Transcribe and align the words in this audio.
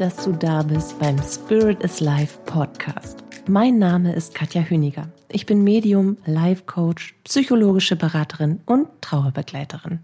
dass 0.00 0.24
du 0.24 0.32
da 0.32 0.62
bist 0.62 0.98
beim 0.98 1.18
Spirit 1.22 1.82
is 1.82 2.00
Life 2.00 2.38
Podcast. 2.46 3.22
Mein 3.46 3.78
Name 3.78 4.14
ist 4.14 4.34
Katja 4.34 4.62
Hüniger. 4.62 5.10
Ich 5.28 5.44
bin 5.44 5.62
Medium, 5.62 6.16
Life 6.24 6.62
Coach, 6.64 7.14
psychologische 7.24 7.96
Beraterin 7.96 8.60
und 8.64 8.88
Trauerbegleiterin. 9.02 9.98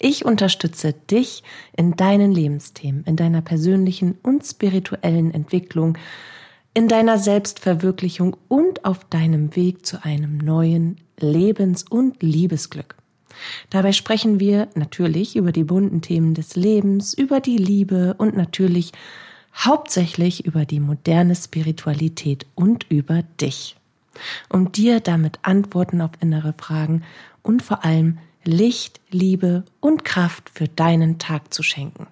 Ich 0.00 0.24
unterstütze 0.24 0.94
dich 0.94 1.44
in 1.76 1.94
deinen 1.94 2.32
Lebensthemen, 2.32 3.04
in 3.04 3.14
deiner 3.14 3.40
persönlichen 3.40 4.18
und 4.24 4.44
spirituellen 4.44 5.32
Entwicklung, 5.32 5.96
in 6.74 6.88
deiner 6.88 7.16
Selbstverwirklichung 7.16 8.36
und 8.48 8.84
auf 8.84 9.04
deinem 9.04 9.54
Weg 9.54 9.86
zu 9.86 10.02
einem 10.02 10.38
neuen 10.38 10.96
Lebens- 11.20 11.84
und 11.84 12.20
Liebesglück. 12.20 12.99
Dabei 13.70 13.92
sprechen 13.92 14.40
wir 14.40 14.68
natürlich 14.74 15.36
über 15.36 15.52
die 15.52 15.64
bunten 15.64 16.02
Themen 16.02 16.34
des 16.34 16.56
Lebens, 16.56 17.14
über 17.14 17.40
die 17.40 17.56
Liebe 17.56 18.14
und 18.18 18.36
natürlich 18.36 18.92
hauptsächlich 19.54 20.44
über 20.46 20.64
die 20.64 20.80
moderne 20.80 21.34
Spiritualität 21.34 22.46
und 22.54 22.86
über 22.88 23.22
dich, 23.40 23.76
um 24.48 24.72
dir 24.72 25.00
damit 25.00 25.38
Antworten 25.42 26.00
auf 26.00 26.12
innere 26.20 26.54
Fragen 26.56 27.02
und 27.42 27.62
vor 27.62 27.84
allem 27.84 28.18
Licht, 28.44 29.00
Liebe 29.10 29.64
und 29.80 30.04
Kraft 30.04 30.50
für 30.50 30.68
deinen 30.68 31.18
Tag 31.18 31.52
zu 31.52 31.62
schenken. 31.62 32.06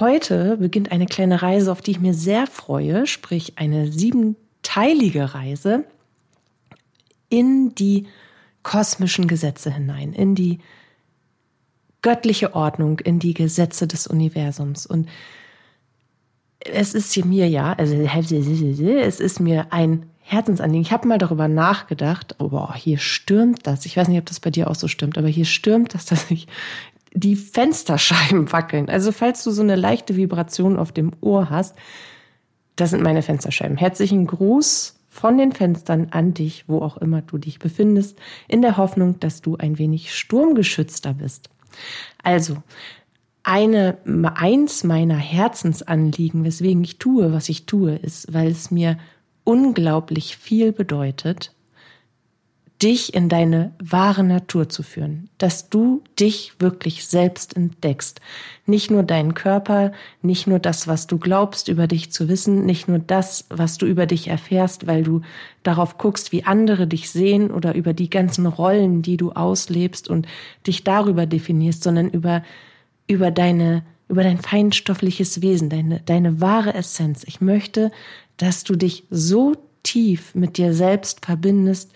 Heute 0.00 0.56
beginnt 0.56 0.90
eine 0.90 1.04
kleine 1.04 1.42
Reise, 1.42 1.70
auf 1.70 1.82
die 1.82 1.90
ich 1.90 2.00
mir 2.00 2.14
sehr 2.14 2.46
freue, 2.46 3.06
sprich 3.06 3.58
eine 3.58 3.92
siebenteilige 3.92 5.34
Reise 5.34 5.84
in 7.28 7.74
die 7.74 8.06
kosmischen 8.62 9.26
Gesetze 9.26 9.72
hinein, 9.72 10.12
in 10.12 10.34
die 10.34 10.58
göttliche 12.02 12.54
Ordnung, 12.54 12.98
in 13.00 13.18
die 13.18 13.34
Gesetze 13.34 13.86
des 13.86 14.06
Universums. 14.06 14.86
Und 14.86 15.08
es 16.60 16.94
ist 16.94 17.24
mir 17.24 17.48
ja, 17.48 17.72
also 17.72 17.94
es 17.94 19.20
ist 19.20 19.40
mir 19.40 19.72
ein 19.72 20.06
Herzensanliegen. 20.20 20.82
Ich 20.82 20.92
habe 20.92 21.08
mal 21.08 21.18
darüber 21.18 21.48
nachgedacht, 21.48 22.36
oh, 22.38 22.72
hier 22.74 22.98
stürmt 22.98 23.66
das. 23.66 23.86
Ich 23.86 23.96
weiß 23.96 24.08
nicht, 24.08 24.18
ob 24.18 24.26
das 24.26 24.40
bei 24.40 24.50
dir 24.50 24.70
auch 24.70 24.74
so 24.74 24.88
stimmt, 24.88 25.18
aber 25.18 25.28
hier 25.28 25.44
stürmt 25.44 25.94
das, 25.94 26.06
dass 26.06 26.28
sich 26.28 26.46
die 27.12 27.36
Fensterscheiben 27.36 28.52
wackeln. 28.52 28.88
Also 28.88 29.12
falls 29.12 29.44
du 29.44 29.50
so 29.50 29.62
eine 29.62 29.76
leichte 29.76 30.16
Vibration 30.16 30.78
auf 30.78 30.92
dem 30.92 31.12
Ohr 31.20 31.50
hast, 31.50 31.76
das 32.76 32.90
sind 32.90 33.02
meine 33.02 33.22
Fensterscheiben. 33.22 33.76
Herzlichen 33.76 34.26
Gruß 34.26 34.94
von 35.12 35.36
den 35.36 35.52
Fenstern 35.52 36.08
an 36.10 36.32
dich, 36.32 36.64
wo 36.68 36.80
auch 36.80 36.96
immer 36.96 37.20
du 37.20 37.36
dich 37.36 37.58
befindest, 37.58 38.18
in 38.48 38.62
der 38.62 38.78
Hoffnung, 38.78 39.20
dass 39.20 39.42
du 39.42 39.58
ein 39.58 39.76
wenig 39.76 40.16
sturmgeschützter 40.16 41.12
bist. 41.12 41.50
Also, 42.22 42.62
eine, 43.42 43.98
eins 44.34 44.84
meiner 44.84 45.18
Herzensanliegen, 45.18 46.44
weswegen 46.44 46.82
ich 46.82 46.96
tue, 46.96 47.30
was 47.30 47.50
ich 47.50 47.66
tue, 47.66 47.94
ist, 47.94 48.32
weil 48.32 48.48
es 48.48 48.70
mir 48.70 48.96
unglaublich 49.44 50.38
viel 50.38 50.72
bedeutet, 50.72 51.52
dich 52.82 53.14
in 53.14 53.28
deine 53.28 53.72
wahre 53.80 54.24
Natur 54.24 54.68
zu 54.68 54.82
führen, 54.82 55.28
dass 55.38 55.70
du 55.70 56.02
dich 56.18 56.54
wirklich 56.58 57.06
selbst 57.06 57.56
entdeckst. 57.56 58.20
Nicht 58.66 58.90
nur 58.90 59.04
deinen 59.04 59.34
Körper, 59.34 59.92
nicht 60.20 60.48
nur 60.48 60.58
das, 60.58 60.88
was 60.88 61.06
du 61.06 61.18
glaubst 61.18 61.68
über 61.68 61.86
dich 61.86 62.10
zu 62.10 62.28
wissen, 62.28 62.66
nicht 62.66 62.88
nur 62.88 62.98
das, 62.98 63.46
was 63.50 63.78
du 63.78 63.86
über 63.86 64.06
dich 64.06 64.28
erfährst, 64.28 64.86
weil 64.88 65.04
du 65.04 65.20
darauf 65.62 65.96
guckst, 65.96 66.32
wie 66.32 66.44
andere 66.44 66.88
dich 66.88 67.10
sehen 67.10 67.52
oder 67.52 67.74
über 67.74 67.92
die 67.92 68.10
ganzen 68.10 68.46
Rollen, 68.46 69.02
die 69.02 69.16
du 69.16 69.30
auslebst 69.30 70.08
und 70.08 70.26
dich 70.66 70.82
darüber 70.82 71.26
definierst, 71.26 71.84
sondern 71.84 72.10
über, 72.10 72.42
über 73.06 73.30
deine, 73.30 73.84
über 74.08 74.24
dein 74.24 74.38
feinstoffliches 74.38 75.40
Wesen, 75.40 75.68
deine, 75.70 76.00
deine 76.00 76.40
wahre 76.40 76.74
Essenz. 76.74 77.22
Ich 77.24 77.40
möchte, 77.40 77.92
dass 78.38 78.64
du 78.64 78.74
dich 78.74 79.04
so 79.08 79.54
tief 79.84 80.34
mit 80.34 80.58
dir 80.58 80.74
selbst 80.74 81.24
verbindest, 81.24 81.92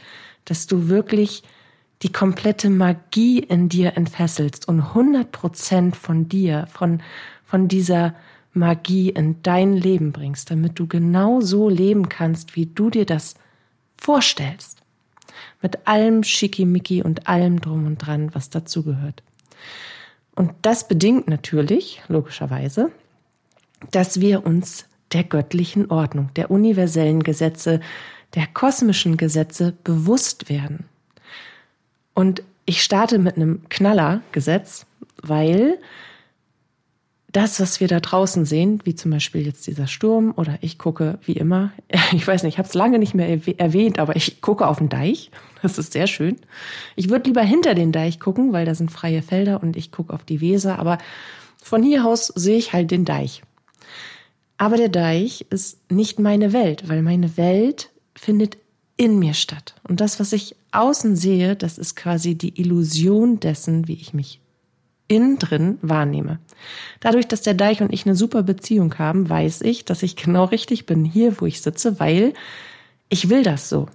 dass 0.47 0.67
du 0.67 0.89
wirklich 0.89 1.43
die 2.03 2.12
komplette 2.12 2.71
Magie 2.71 3.39
in 3.39 3.69
dir 3.69 3.97
entfesselst 3.97 4.69
und 4.69 4.81
100 4.81 5.31
Prozent 5.31 5.97
von 5.97 6.29
dir, 6.29 6.67
von, 6.73 7.03
von 7.45 7.69
dieser 7.69 8.15
Magie 8.53 9.11
in 9.11 9.43
dein 9.43 9.75
Leben 9.75 10.12
bringst, 10.12 10.51
damit 10.51 10.79
du 10.79 10.87
genau 10.87 11.41
so 11.41 11.69
leben 11.69 12.09
kannst, 12.09 12.56
wie 12.56 12.67
du 12.67 12.91
dir 12.91 13.06
das 13.06 13.35
vorstellst. 13.97 14.83
Mit 15.62 15.87
allem 15.87 16.23
Schickimicki 16.23 17.03
und 17.03 17.29
allem 17.29 17.61
drum 17.61 17.87
und 17.87 17.99
dran, 17.99 18.35
was 18.35 18.51
dazugehört. 18.51 19.23
Und 20.35 20.53
das 20.62 20.87
bedingt 20.87 21.29
natürlich, 21.29 22.03
logischerweise, 22.09 22.91
dass 23.91 24.21
wir 24.21 24.45
uns 24.45 24.87
der 25.12 25.25
göttlichen 25.25 25.91
Ordnung, 25.91 26.31
der 26.37 26.51
universellen 26.51 27.23
Gesetze, 27.23 27.81
der 28.37 28.47
kosmischen 28.47 29.17
Gesetze 29.17 29.75
bewusst 29.83 30.49
werden. 30.49 30.85
Und 32.15 32.43
ich 32.67 32.83
starte 32.83 33.19
mit 33.19 33.37
einem 33.37 33.69
Knallergesetz, 33.69 34.87
weil 35.23 35.79
das, 37.33 37.61
was 37.61 37.81
wir 37.81 37.89
da 37.89 38.01
draußen 38.01 38.47
sehen, 38.47 38.81
wie 38.85 38.95
zum 38.95 39.11
Beispiel 39.11 39.45
jetzt 39.45 39.67
dieser 39.67 39.87
Sturm 39.87 40.33
oder 40.37 40.59
ich 40.63 40.79
gucke 40.79 41.19
wie 41.25 41.33
immer, 41.33 41.73
ich 42.13 42.27
weiß 42.27 42.43
nicht, 42.43 42.55
ich 42.55 42.59
habe 42.59 42.69
es 42.69 42.75
lange 42.75 42.99
nicht 42.99 43.15
mehr 43.15 43.41
erwähnt, 43.59 43.99
aber 43.99 44.17
ich 44.17 44.41
gucke 44.41 44.67
auf 44.67 44.79
den 44.79 44.89
Deich. 44.89 45.31
Das 45.63 45.79
ist 45.79 45.93
sehr 45.93 46.07
schön. 46.07 46.37
Ich 46.95 47.11
würde 47.11 47.29
lieber 47.29 47.43
hinter 47.43 47.75
den 47.75 47.93
Deich 47.93 48.21
gucken, 48.21 48.53
weil 48.53 48.67
da 48.67 48.75
sind 48.75 48.91
freie 48.91 49.23
Felder 49.23 49.63
und 49.63 49.77
ich 49.77 49.91
gucke 49.91 50.13
auf 50.13 50.25
die 50.25 50.41
Weser, 50.41 50.79
aber 50.79 50.99
von 51.63 51.83
hier 51.83 52.07
aus 52.07 52.29
sehe 52.29 52.59
ich 52.59 52.73
halt 52.73 52.91
den 52.91 53.05
Deich. 53.05 53.43
Aber 54.59 54.77
der 54.77 54.89
Deich 54.89 55.47
ist 55.51 55.91
nicht 55.91 56.19
meine 56.19 56.53
Welt, 56.53 56.89
weil 56.89 57.03
meine 57.03 57.37
Welt 57.37 57.91
findet 58.16 58.59
in 58.97 59.19
mir 59.19 59.34
statt. 59.34 59.75
Und 59.84 60.00
das, 60.00 60.19
was 60.19 60.32
ich 60.32 60.56
außen 60.72 61.16
sehe, 61.16 61.54
das 61.54 61.78
ist 61.78 61.97
quasi 61.97 62.34
die 62.34 62.60
Illusion 62.60 63.41
dessen, 63.41 63.88
wie 63.88 63.94
ich 63.94 64.15
mich 64.15 64.41
innen 65.09 65.38
drin 65.38 65.78
wahrnehme. 65.82 66.38
Dadurch, 67.00 67.28
dass 67.28 67.43
der 67.43 67.55
Deich 67.55 67.81
und 67.81 67.93
ich 67.93 68.06
eine 68.06 68.16
super 68.16 68.43
Beziehung 68.43 68.99
haben, 68.99 69.28
weiß 69.28 69.62
ich, 69.62 69.84
dass 69.84 70.03
ich 70.03 70.16
genau 70.16 70.44
richtig 70.44 70.87
bin 70.87 71.05
hier, 71.05 71.41
wo 71.41 71.47
ich 71.47 71.60
sitze, 71.60 72.00
weil 72.00 72.32
ich 73.09 73.28
will 73.28 73.43
das 73.43 73.69
so. 73.69 73.88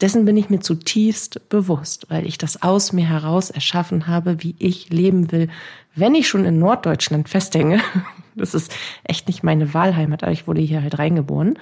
Dessen 0.00 0.24
bin 0.24 0.36
ich 0.36 0.50
mir 0.50 0.60
zutiefst 0.60 1.48
bewusst, 1.48 2.06
weil 2.10 2.26
ich 2.26 2.38
das 2.38 2.62
aus 2.62 2.92
mir 2.92 3.08
heraus 3.08 3.50
erschaffen 3.50 4.06
habe, 4.06 4.42
wie 4.42 4.54
ich 4.58 4.90
leben 4.90 5.32
will, 5.32 5.48
wenn 5.94 6.14
ich 6.14 6.28
schon 6.28 6.44
in 6.44 6.58
Norddeutschland 6.58 7.28
festhänge. 7.28 7.80
Das 8.38 8.52
ist 8.52 8.70
echt 9.04 9.28
nicht 9.28 9.42
meine 9.42 9.72
Wahlheimat, 9.72 10.22
aber 10.22 10.30
ich 10.30 10.46
wurde 10.46 10.60
hier 10.60 10.82
halt 10.82 10.98
reingeboren 10.98 11.58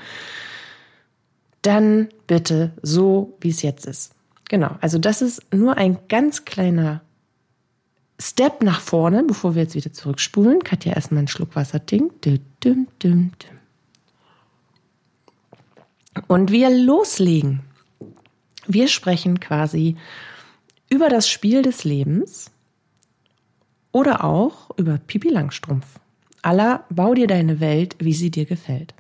dann 1.65 2.09
bitte 2.27 2.73
so, 2.83 3.37
wie 3.41 3.51
es 3.51 3.63
jetzt 3.63 3.87
ist. 3.87 4.15
Genau, 4.49 4.77
also 4.81 4.99
das 4.99 5.23
ist 5.23 5.43
nur 5.53 5.77
ein 5.77 5.99
ganz 6.09 6.45
kleiner 6.45 7.01
Step 8.21 8.63
nach 8.63 8.81
vorne, 8.81 9.25
bevor 9.25 9.55
wir 9.55 9.63
jetzt 9.63 9.75
wieder 9.75 9.93
zurückspulen. 9.93 10.63
Katja 10.63 10.93
erstmal 10.93 11.19
einen 11.19 11.29
Schluck 11.29 11.57
Wasser 11.57 11.85
trinkt. 11.85 12.27
Und 16.29 16.51
wir 16.53 16.71
loslegen. 16.71 17.61
Wir 18.67 18.89
sprechen 18.89 19.41
quasi 19.41 19.97
über 20.89 21.09
das 21.09 21.29
Spiel 21.29 21.63
des 21.63 21.85
Lebens 21.85 22.51
oder 23.91 24.25
auch 24.25 24.71
über 24.79 24.99
Pipi 24.99 25.29
Langstrumpf. 25.29 25.99
Allah, 26.43 26.85
bau 26.91 27.15
dir 27.15 27.27
deine 27.27 27.59
Welt, 27.61 27.97
wie 27.99 28.13
sie 28.13 28.31
dir 28.31 28.45
gefällt. 28.45 28.95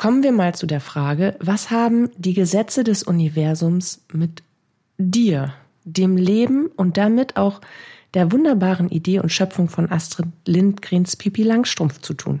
Kommen 0.00 0.22
wir 0.22 0.32
mal 0.32 0.54
zu 0.54 0.66
der 0.66 0.80
Frage, 0.80 1.36
was 1.40 1.70
haben 1.70 2.08
die 2.16 2.32
Gesetze 2.32 2.84
des 2.84 3.02
Universums 3.02 4.02
mit 4.10 4.42
dir, 4.96 5.52
dem 5.84 6.16
Leben 6.16 6.68
und 6.68 6.96
damit 6.96 7.36
auch 7.36 7.60
der 8.14 8.32
wunderbaren 8.32 8.88
Idee 8.88 9.18
und 9.18 9.30
Schöpfung 9.30 9.68
von 9.68 9.92
Astrid 9.92 10.28
Lindgrens 10.46 11.16
Pipi 11.16 11.42
Langstrumpf 11.42 12.00
zu 12.00 12.14
tun? 12.14 12.40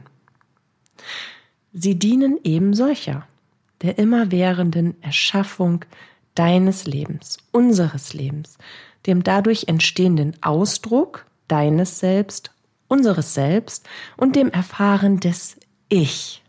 Sie 1.74 1.98
dienen 1.98 2.38
eben 2.44 2.72
solcher, 2.72 3.26
der 3.82 3.98
immerwährenden 3.98 4.94
Erschaffung 5.02 5.84
deines 6.34 6.86
Lebens, 6.86 7.36
unseres 7.52 8.14
Lebens, 8.14 8.56
dem 9.06 9.22
dadurch 9.22 9.64
entstehenden 9.66 10.34
Ausdruck 10.40 11.26
deines 11.46 11.98
Selbst, 11.98 12.52
unseres 12.88 13.34
Selbst 13.34 13.86
und 14.16 14.34
dem 14.34 14.50
Erfahren 14.50 15.20
des 15.20 15.58
Ich 15.90 16.39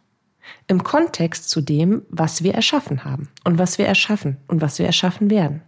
im 0.68 0.84
Kontext 0.84 1.50
zu 1.50 1.62
dem, 1.62 2.04
was 2.10 2.44
wir 2.44 2.54
erschaffen 2.54 3.04
haben 3.04 3.30
und 3.44 3.58
was 3.58 3.78
wir 3.78 3.86
erschaffen 3.86 4.38
und 4.48 4.62
was 4.62 4.80
wir 4.80 4.86
erschaffen 4.86 5.30
werden. 5.30 5.62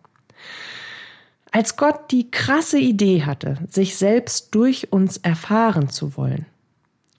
Als 1.52 1.78
Gott 1.78 2.12
die 2.12 2.32
krasse 2.32 2.80
Idee 2.80 3.24
hatte, 3.24 3.60
sich 3.70 3.96
selbst 3.96 4.56
durch 4.56 4.92
uns 4.92 5.18
erfahren 5.18 5.90
zu 5.90 6.18
wollen, 6.18 6.48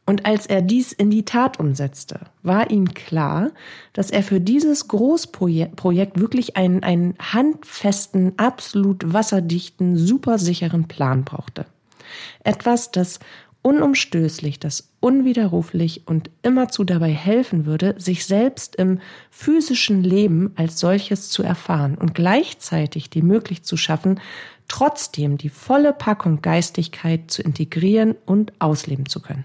und 0.07 0.27
als 0.27 0.47
er 0.47 0.61
dies 0.61 0.93
in 0.93 1.11
die 1.11 1.25
Tat 1.25 1.59
umsetzte, 1.59 2.21
war 2.43 2.71
ihm 2.71 2.93
klar, 2.93 3.53
dass 3.95 4.11
er 4.11 4.23
für 4.23 4.41
dieses 4.41 4.87
Großprojekt 4.89 6.21
wirklich 6.21 6.57
einen, 6.57 6.83
einen 6.83 7.15
handfesten, 7.19 8.39
absolut 8.39 9.15
wasserdichten, 9.15 9.97
supersicheren 9.97 10.89
Plan 10.89 11.25
brauchte. 11.25 11.65
Etwas, 12.43 12.91
das 12.91 13.19
unumstößlich, 13.63 14.61
das 14.61 14.91
unwiderruflich 15.05 16.07
und 16.07 16.31
immerzu 16.41 16.83
dabei 16.83 17.11
helfen 17.11 17.67
würde, 17.67 17.95
sich 17.99 18.25
selbst 18.25 18.75
im 18.77 19.01
physischen 19.29 20.03
Leben 20.03 20.53
als 20.57 20.81
solches 20.81 21.29
zu 21.29 21.43
erfahren 21.43 21.99
und 21.99 22.15
gleichzeitig 22.15 23.11
die 23.11 23.21
Möglichkeit 23.21 23.67
zu 23.67 23.77
schaffen, 23.77 24.19
trotzdem 24.67 25.37
die 25.37 25.51
volle 25.51 25.93
Packung 25.93 26.41
Geistigkeit 26.41 27.31
zu 27.31 27.43
integrieren 27.43 28.15
und 28.25 28.55
ausleben 28.61 29.05
zu 29.05 29.21
können. 29.21 29.45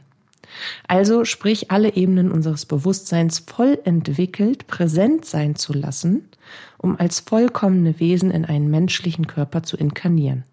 Also 0.87 1.25
sprich 1.25 1.71
alle 1.71 1.93
Ebenen 1.93 2.31
unseres 2.31 2.65
Bewusstseins 2.65 3.39
voll 3.39 3.79
entwickelt, 3.83 4.65
präsent 4.67 5.25
sein 5.25 5.57
zu 5.57 5.73
lassen, 5.73 6.29
um 6.77 6.97
als 6.97 7.19
vollkommene 7.19 7.99
Wesen 7.99 8.31
in 8.31 8.45
einen 8.45 8.71
menschlichen 8.71 9.27
Körper 9.27 9.61
zu 9.63 9.75
inkarnieren 9.75 10.45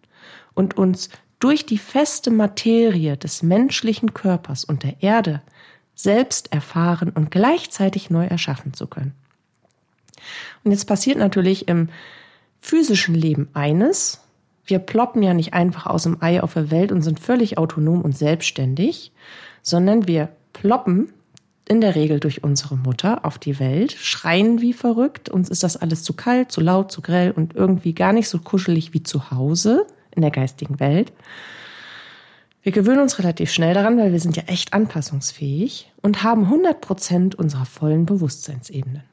und 0.54 0.76
uns 0.76 1.10
durch 1.46 1.64
die 1.64 1.78
feste 1.78 2.32
Materie 2.32 3.16
des 3.16 3.44
menschlichen 3.44 4.14
Körpers 4.14 4.64
und 4.64 4.82
der 4.82 5.00
Erde 5.00 5.42
selbst 5.94 6.52
erfahren 6.52 7.10
und 7.10 7.30
gleichzeitig 7.30 8.10
neu 8.10 8.26
erschaffen 8.26 8.74
zu 8.74 8.88
können. 8.88 9.14
Und 10.64 10.72
jetzt 10.72 10.86
passiert 10.86 11.18
natürlich 11.18 11.68
im 11.68 11.88
physischen 12.58 13.14
Leben 13.14 13.48
eines. 13.54 14.22
Wir 14.64 14.80
ploppen 14.80 15.22
ja 15.22 15.34
nicht 15.34 15.54
einfach 15.54 15.86
aus 15.86 16.02
dem 16.02 16.20
Ei 16.20 16.42
auf 16.42 16.54
der 16.54 16.72
Welt 16.72 16.90
und 16.90 17.02
sind 17.02 17.20
völlig 17.20 17.58
autonom 17.58 18.02
und 18.02 18.18
selbstständig, 18.18 19.12
sondern 19.62 20.08
wir 20.08 20.30
ploppen 20.52 21.12
in 21.68 21.80
der 21.80 21.94
Regel 21.94 22.18
durch 22.18 22.42
unsere 22.42 22.76
Mutter 22.76 23.24
auf 23.24 23.38
die 23.38 23.60
Welt, 23.60 23.92
schreien 23.92 24.60
wie 24.60 24.72
verrückt, 24.72 25.28
uns 25.28 25.48
ist 25.48 25.62
das 25.62 25.76
alles 25.76 26.02
zu 26.02 26.12
kalt, 26.12 26.50
zu 26.50 26.60
laut, 26.60 26.90
zu 26.90 27.02
grell 27.02 27.30
und 27.30 27.54
irgendwie 27.54 27.94
gar 27.94 28.12
nicht 28.12 28.28
so 28.28 28.40
kuschelig 28.40 28.94
wie 28.94 29.04
zu 29.04 29.30
Hause 29.30 29.86
in 30.16 30.22
der 30.22 30.30
geistigen 30.30 30.80
Welt. 30.80 31.12
Wir 32.62 32.72
gewöhnen 32.72 33.00
uns 33.00 33.20
relativ 33.20 33.52
schnell 33.52 33.74
daran, 33.74 33.96
weil 33.96 34.10
wir 34.10 34.18
sind 34.18 34.36
ja 34.36 34.42
echt 34.48 34.72
anpassungsfähig 34.72 35.92
und 36.02 36.24
haben 36.24 36.44
100 36.44 36.80
Prozent 36.80 37.34
unserer 37.36 37.64
vollen 37.64 38.06
Bewusstseinsebenen. 38.06 39.04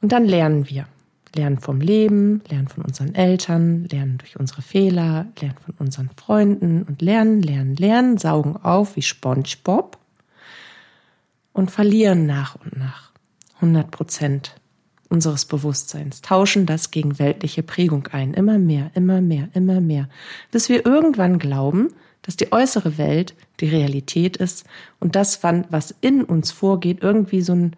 Und 0.00 0.12
dann 0.12 0.24
lernen 0.24 0.68
wir. 0.68 0.86
Lernen 1.34 1.58
vom 1.58 1.80
Leben, 1.80 2.42
lernen 2.48 2.68
von 2.68 2.84
unseren 2.84 3.14
Eltern, 3.14 3.86
lernen 3.90 4.18
durch 4.18 4.38
unsere 4.38 4.60
Fehler, 4.62 5.26
lernen 5.40 5.58
von 5.64 5.74
unseren 5.78 6.10
Freunden 6.10 6.82
und 6.82 7.00
lernen, 7.00 7.42
lernen, 7.42 7.74
lernen, 7.74 8.18
saugen 8.18 8.56
auf 8.56 8.96
wie 8.96 9.02
SpongeBob 9.02 9.98
und 11.52 11.70
verlieren 11.70 12.26
nach 12.26 12.56
und 12.56 12.76
nach 12.76 13.12
100 13.56 13.90
Prozent 13.90 14.54
unseres 15.12 15.44
Bewusstseins, 15.44 16.22
tauschen 16.22 16.66
das 16.66 16.90
gegen 16.90 17.18
weltliche 17.18 17.62
Prägung 17.62 18.08
ein, 18.08 18.34
immer 18.34 18.58
mehr, 18.58 18.90
immer 18.94 19.20
mehr, 19.20 19.48
immer 19.54 19.80
mehr, 19.80 20.08
bis 20.50 20.68
wir 20.68 20.84
irgendwann 20.86 21.38
glauben, 21.38 21.92
dass 22.22 22.36
die 22.36 22.50
äußere 22.50 22.98
Welt 22.98 23.34
die 23.60 23.68
Realität 23.68 24.36
ist 24.38 24.64
und 25.00 25.14
das, 25.14 25.42
was 25.42 25.94
in 26.00 26.24
uns 26.24 26.50
vorgeht, 26.50 27.02
irgendwie 27.02 27.42
so 27.42 27.52
ein 27.52 27.76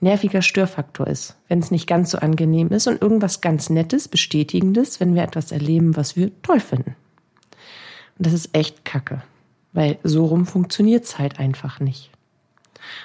nerviger 0.00 0.42
Störfaktor 0.42 1.06
ist, 1.06 1.36
wenn 1.48 1.60
es 1.60 1.70
nicht 1.70 1.86
ganz 1.86 2.10
so 2.10 2.18
angenehm 2.18 2.68
ist 2.68 2.86
und 2.86 3.00
irgendwas 3.00 3.40
ganz 3.40 3.70
Nettes, 3.70 4.08
Bestätigendes, 4.08 5.00
wenn 5.00 5.14
wir 5.14 5.22
etwas 5.22 5.52
erleben, 5.52 5.96
was 5.96 6.16
wir 6.16 6.30
toll 6.42 6.60
finden. 6.60 6.96
Und 8.18 8.26
das 8.26 8.32
ist 8.32 8.54
echt 8.54 8.84
Kacke, 8.84 9.22
weil 9.72 9.98
so 10.02 10.26
rum 10.26 10.46
funktioniert 10.46 11.04
es 11.04 11.18
halt 11.18 11.38
einfach 11.38 11.80
nicht. 11.80 12.10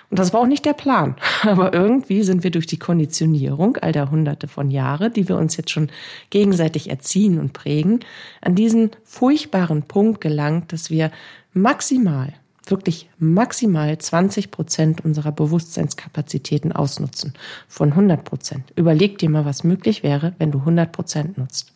Und 0.10 0.19
das 0.19 0.33
war 0.33 0.42
auch 0.42 0.48
nicht 0.48 0.66
der 0.66 0.74
Plan. 0.74 1.16
Aber 1.44 1.74
irgendwie 1.74 2.24
sind 2.24 2.44
wir 2.44 2.51
durch 2.51 2.68
die 2.68 2.80
Konditionierung 2.80 3.77
all 3.77 3.92
der 3.92 4.12
Hunderte 4.12 4.48
von 4.48 4.72
Jahre, 4.72 5.10
die 5.10 5.27
wir 5.27 5.38
uns 5.38 5.57
jetzt 5.57 5.72
schon 5.72 5.89
gegenseitig 6.30 6.89
erziehen 6.89 7.39
und 7.39 7.54
prägen, 7.54 8.00
an 8.42 8.56
diesen 8.56 8.92
furchtbaren 9.04 9.83
Punkt 9.83 10.22
gelangt, 10.22 10.74
dass 10.74 10.89
wir 10.89 11.12
maximal, 11.54 12.33
wirklich 12.68 13.10
maximal 13.19 13.98
20 13.98 14.51
Prozent 14.51 15.06
unserer 15.06 15.31
Bewusstseinskapazitäten 15.31 16.71
ausnutzen. 16.71 17.33
Von 17.68 17.92
100 17.92 18.24
Prozent. 18.24 18.74
Überleg 18.75 19.18
dir 19.18 19.30
mal, 19.30 19.45
was 19.45 19.63
möglich 19.63 20.04
wäre, 20.04 20.33
wenn 20.39 20.51
du 20.51 20.60
100 20.60 20.92
Prozent 20.92 21.38
nutzt. 21.38 21.74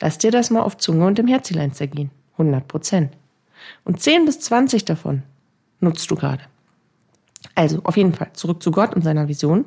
Lass 0.00 0.18
dir 0.18 0.30
das 0.30 0.50
mal 0.50 0.62
auf 0.62 0.76
Zunge 0.76 1.06
und 1.06 1.18
im 1.18 1.26
Herzlein 1.26 1.72
zergehen. 1.72 2.10
100 2.32 2.68
Prozent. 2.68 3.12
Und 3.84 4.00
10 4.00 4.26
bis 4.26 4.40
20 4.40 4.84
davon 4.84 5.22
nutzt 5.80 6.10
du 6.10 6.16
gerade. 6.16 6.42
Also 7.54 7.80
auf 7.84 7.96
jeden 7.96 8.12
Fall 8.12 8.30
zurück 8.34 8.62
zu 8.62 8.70
Gott 8.70 8.94
und 8.94 9.02
seiner 9.02 9.28
Vision. 9.28 9.64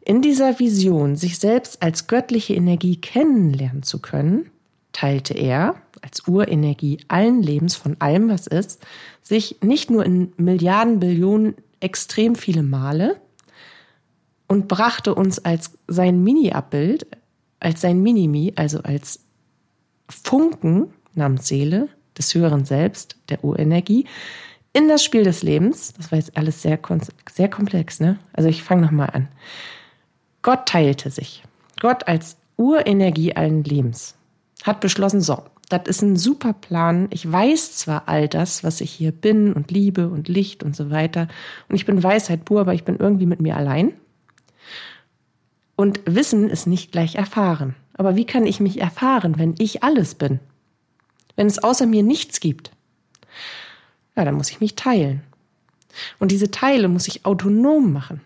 In 0.00 0.22
dieser 0.22 0.58
Vision, 0.58 1.16
sich 1.16 1.38
selbst 1.38 1.82
als 1.82 2.06
göttliche 2.06 2.54
Energie 2.54 2.96
kennenlernen 3.00 3.82
zu 3.82 4.00
können, 4.00 4.50
teilte 4.92 5.34
er 5.34 5.76
als 6.02 6.26
Urenergie 6.26 6.98
allen 7.08 7.42
Lebens 7.42 7.76
von 7.76 7.96
allem, 8.00 8.28
was 8.28 8.46
ist, 8.46 8.86
sich 9.22 9.56
nicht 9.62 9.90
nur 9.90 10.04
in 10.04 10.32
Milliarden, 10.36 11.00
Billionen 11.00 11.54
extrem 11.80 12.34
viele 12.34 12.62
Male 12.62 13.20
und 14.46 14.66
brachte 14.66 15.14
uns 15.14 15.38
als 15.38 15.72
sein 15.86 16.22
Mini-Abbild, 16.22 17.06
als 17.60 17.80
sein 17.80 18.02
Minimi, 18.02 18.52
also 18.56 18.80
als 18.82 19.20
Funken 20.08 20.88
namens 21.14 21.48
Seele 21.48 21.88
des 22.16 22.34
höheren 22.34 22.64
Selbst, 22.64 23.16
der 23.28 23.44
Urenergie, 23.44 24.06
in 24.72 24.88
das 24.88 25.02
Spiel 25.02 25.24
des 25.24 25.42
Lebens. 25.42 25.92
Das 25.94 26.12
war 26.12 26.18
jetzt 26.18 26.36
alles 26.36 26.62
sehr, 26.62 26.78
sehr 27.30 27.48
komplex, 27.48 28.00
ne? 28.00 28.18
Also 28.32 28.48
ich 28.48 28.62
fange 28.62 28.82
nochmal 28.82 29.10
an. 29.10 29.28
Gott 30.42 30.66
teilte 30.66 31.10
sich. 31.10 31.42
Gott 31.80 32.06
als 32.08 32.36
Urenergie 32.56 33.34
allen 33.36 33.64
Lebens 33.64 34.18
hat 34.64 34.80
beschlossen, 34.80 35.20
so, 35.20 35.42
das 35.68 35.82
ist 35.86 36.02
ein 36.02 36.16
super 36.16 36.52
Plan. 36.52 37.08
Ich 37.10 37.30
weiß 37.30 37.76
zwar 37.76 38.08
all 38.08 38.28
das, 38.28 38.64
was 38.64 38.80
ich 38.80 38.90
hier 38.90 39.12
bin 39.12 39.52
und 39.52 39.70
liebe 39.70 40.08
und 40.08 40.28
Licht 40.28 40.62
und 40.62 40.74
so 40.74 40.90
weiter. 40.90 41.28
Und 41.68 41.76
ich 41.76 41.86
bin 41.86 42.02
Weisheit 42.02 42.44
pur, 42.44 42.60
aber 42.60 42.74
ich 42.74 42.84
bin 42.84 42.96
irgendwie 42.96 43.26
mit 43.26 43.40
mir 43.40 43.56
allein. 43.56 43.92
Und 45.76 46.00
Wissen 46.06 46.48
ist 46.48 46.66
nicht 46.66 46.90
gleich 46.90 47.16
erfahren. 47.16 47.76
Aber 47.94 48.16
wie 48.16 48.24
kann 48.24 48.46
ich 48.46 48.60
mich 48.60 48.80
erfahren, 48.80 49.38
wenn 49.38 49.54
ich 49.58 49.82
alles 49.82 50.14
bin? 50.14 50.40
Wenn 51.36 51.46
es 51.46 51.62
außer 51.62 51.86
mir 51.86 52.02
nichts 52.02 52.40
gibt? 52.40 52.72
Ja, 54.18 54.24
dann 54.24 54.34
muss 54.34 54.50
ich 54.50 54.60
mich 54.60 54.74
teilen. 54.74 55.22
Und 56.18 56.32
diese 56.32 56.50
Teile 56.50 56.88
muss 56.88 57.06
ich 57.06 57.24
autonom 57.24 57.92
machen. 57.92 58.20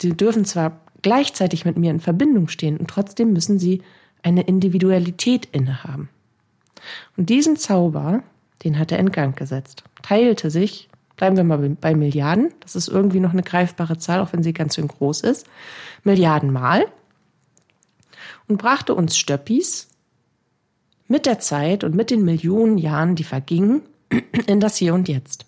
Sie 0.00 0.16
dürfen 0.16 0.44
zwar 0.46 0.80
gleichzeitig 1.02 1.64
mit 1.64 1.76
mir 1.76 1.90
in 1.90 2.00
Verbindung 2.00 2.48
stehen 2.48 2.78
und 2.78 2.88
trotzdem 2.88 3.32
müssen 3.32 3.58
sie 3.58 3.82
eine 4.22 4.42
Individualität 4.42 5.48
innehaben. 5.52 6.08
Und 7.16 7.28
diesen 7.28 7.56
Zauber, 7.56 8.22
den 8.64 8.78
hat 8.78 8.90
er 8.90 8.98
in 8.98 9.12
Gang 9.12 9.36
gesetzt. 9.36 9.84
Teilte 10.00 10.50
sich, 10.50 10.88
bleiben 11.16 11.36
wir 11.36 11.44
mal 11.44 11.58
bei 11.80 11.94
Milliarden, 11.94 12.52
das 12.60 12.74
ist 12.74 12.88
irgendwie 12.88 13.20
noch 13.20 13.32
eine 13.32 13.42
greifbare 13.42 13.98
Zahl, 13.98 14.20
auch 14.20 14.32
wenn 14.32 14.42
sie 14.42 14.54
ganz 14.54 14.76
schön 14.76 14.88
groß 14.88 15.20
ist, 15.20 15.46
Milliardenmal 16.04 16.86
und 18.48 18.56
brachte 18.56 18.94
uns 18.94 19.18
Stöppis 19.18 19.88
mit 21.06 21.26
der 21.26 21.38
Zeit 21.38 21.84
und 21.84 21.94
mit 21.94 22.10
den 22.10 22.24
Millionen 22.24 22.78
Jahren, 22.78 23.14
die 23.14 23.24
vergingen, 23.24 23.82
in 24.46 24.60
das 24.60 24.76
Hier 24.76 24.94
und 24.94 25.08
Jetzt. 25.08 25.46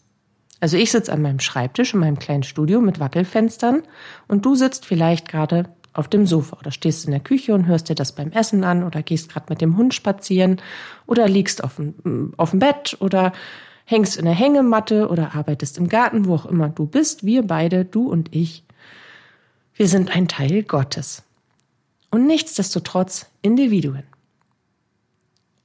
Also 0.61 0.77
ich 0.77 0.91
sitze 0.91 1.13
an 1.13 1.23
meinem 1.23 1.41
Schreibtisch 1.41 1.95
in 1.95 2.01
meinem 2.01 2.19
kleinen 2.19 2.43
Studio 2.43 2.81
mit 2.81 2.99
Wackelfenstern 2.99 3.83
und 4.29 4.47
du 4.47 4.55
sitzt 4.55 4.87
vielleicht 4.87 5.29
gerade 5.29 5.69
auf 5.93 6.09
dem 6.09 6.27
Sofa 6.27 6.59
oder 6.59 6.71
stehst 6.71 7.05
in 7.05 7.13
der 7.13 7.21
Küche 7.21 7.55
und 7.55 7.67
hörst 7.67 7.89
dir 7.89 7.95
das 7.95 8.13
beim 8.13 8.33
Essen 8.33 8.65
an 8.65 8.83
oder 8.83 9.03
gehst 9.03 9.31
gerade 9.31 9.47
mit 9.49 9.61
dem 9.61 9.77
Hund 9.77 9.95
spazieren 9.95 10.61
oder 11.07 11.29
liegst 11.29 11.63
auf 11.63 11.77
dem, 11.77 12.33
auf 12.37 12.51
dem 12.51 12.59
Bett 12.59 12.97
oder 13.01 13.33
hängst 13.85 14.17
in 14.17 14.25
der 14.25 14.35
Hängematte 14.35 15.09
oder 15.09 15.35
arbeitest 15.35 15.79
im 15.79 15.89
Garten, 15.89 16.27
wo 16.27 16.35
auch 16.35 16.47
immer 16.47 16.69
du 16.69 16.87
bist. 16.87 17.25
Wir 17.25 17.47
beide, 17.47 17.85
du 17.85 18.09
und 18.11 18.35
ich, 18.35 18.65
wir 19.75 19.87
sind 19.87 20.15
ein 20.15 20.29
Teil 20.29 20.63
Gottes. 20.63 21.23
Und 22.11 22.27
nichtsdestotrotz 22.27 23.27
Individuen. 23.43 24.05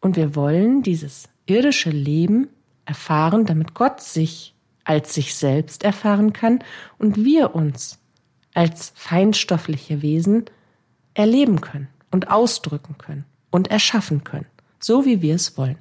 Und 0.01 0.15
wir 0.15 0.35
wollen 0.35 0.83
dieses 0.83 1.29
irdische 1.45 1.89
Leben 1.89 2.49
erfahren, 2.89 3.45
damit 3.45 3.73
Gott 3.73 4.01
sich 4.01 4.53
als 4.83 5.13
sich 5.13 5.35
selbst 5.35 5.83
erfahren 5.83 6.33
kann 6.33 6.59
und 6.97 7.23
wir 7.23 7.53
uns 7.53 7.99
als 8.55 8.91
feinstoffliche 8.95 10.01
Wesen 10.01 10.45
erleben 11.13 11.61
können 11.61 11.87
und 12.09 12.31
ausdrücken 12.31 12.97
können 12.97 13.25
und 13.51 13.69
erschaffen 13.69 14.23
können, 14.23 14.47
so 14.79 15.05
wie 15.05 15.21
wir 15.21 15.35
es 15.35 15.57
wollen. 15.57 15.77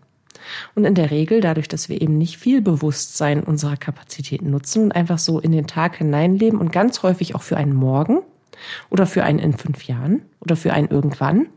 Und 0.75 0.85
in 0.85 0.95
der 0.95 1.11
Regel, 1.11 1.41
dadurch, 1.41 1.69
dass 1.69 1.88
wir 1.88 2.00
eben 2.00 2.19
nicht 2.19 2.37
viel 2.37 2.61
Bewusstsein 2.61 3.43
unserer 3.43 3.79
Kapazitäten 3.79 4.50
nutzen 4.50 4.85
und 4.85 4.93
einfach 4.93 5.19
so 5.19 5.41
in 5.41 5.53
den 5.53 5.67
Tag 5.67 5.97
hineinleben 5.97 6.61
und 6.61 6.71
ganz 6.71 7.03
häufig 7.03 7.35
auch 7.35 7.43
für 7.43 7.57
einen 7.57 7.75
Morgen 7.75 8.21
oder 8.91 9.07
für 9.07 9.25
einen 9.25 9.38
in 9.38 9.57
fünf 9.57 9.85
Jahren 9.85 10.23
oder 10.41 10.55
für 10.55 10.75
einen 10.75 10.88
irgendwann, 10.88 11.49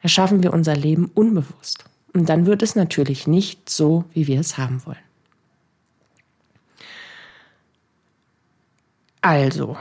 erschaffen 0.00 0.42
wir 0.42 0.52
unser 0.52 0.74
Leben 0.74 1.10
unbewusst. 1.14 1.84
Und 2.14 2.28
dann 2.28 2.46
wird 2.46 2.62
es 2.62 2.74
natürlich 2.74 3.26
nicht 3.26 3.70
so, 3.70 4.04
wie 4.12 4.26
wir 4.26 4.40
es 4.40 4.58
haben 4.58 4.84
wollen. 4.84 4.98
Also, 9.22 9.76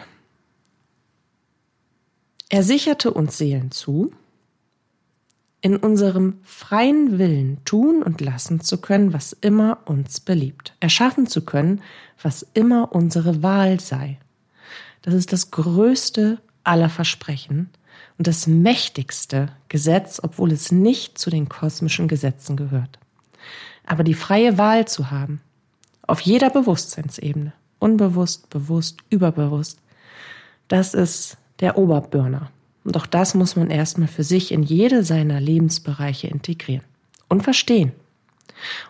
er 2.49 2.63
sicherte 2.63 3.11
uns 3.11 3.37
Seelen 3.37 3.71
zu, 3.71 4.11
in 5.61 5.75
unserem 5.75 6.39
freien 6.43 7.17
Willen 7.17 7.63
tun 7.65 8.03
und 8.03 8.21
lassen 8.21 8.61
zu 8.61 8.79
können, 8.79 9.13
was 9.13 9.33
immer 9.33 9.79
uns 9.85 10.19
beliebt, 10.19 10.75
erschaffen 10.79 11.27
zu 11.27 11.43
können, 11.43 11.81
was 12.21 12.45
immer 12.53 12.93
unsere 12.93 13.43
Wahl 13.43 13.79
sei. 13.79 14.19
Das 15.01 15.13
ist 15.13 15.33
das 15.33 15.51
größte 15.51 16.39
aller 16.63 16.89
Versprechen 16.89 17.69
und 18.21 18.27
das 18.27 18.45
mächtigste 18.45 19.49
Gesetz, 19.67 20.19
obwohl 20.21 20.51
es 20.51 20.71
nicht 20.71 21.17
zu 21.17 21.31
den 21.31 21.49
kosmischen 21.49 22.07
Gesetzen 22.07 22.55
gehört. 22.55 22.99
Aber 23.83 24.03
die 24.03 24.13
freie 24.13 24.59
Wahl 24.59 24.87
zu 24.87 25.09
haben, 25.09 25.41
auf 26.05 26.21
jeder 26.21 26.51
Bewusstseinsebene, 26.51 27.51
unbewusst, 27.79 28.47
bewusst, 28.51 28.99
überbewusst, 29.09 29.79
das 30.67 30.93
ist 30.93 31.37
der 31.61 31.79
Oberburner. 31.79 32.51
Und 32.83 32.95
auch 32.95 33.07
das 33.07 33.33
muss 33.33 33.55
man 33.55 33.71
erstmal 33.71 34.07
für 34.07 34.23
sich 34.23 34.51
in 34.51 34.61
jede 34.61 35.03
seiner 35.03 35.41
Lebensbereiche 35.41 36.27
integrieren 36.27 36.85
und 37.27 37.41
verstehen. 37.41 37.91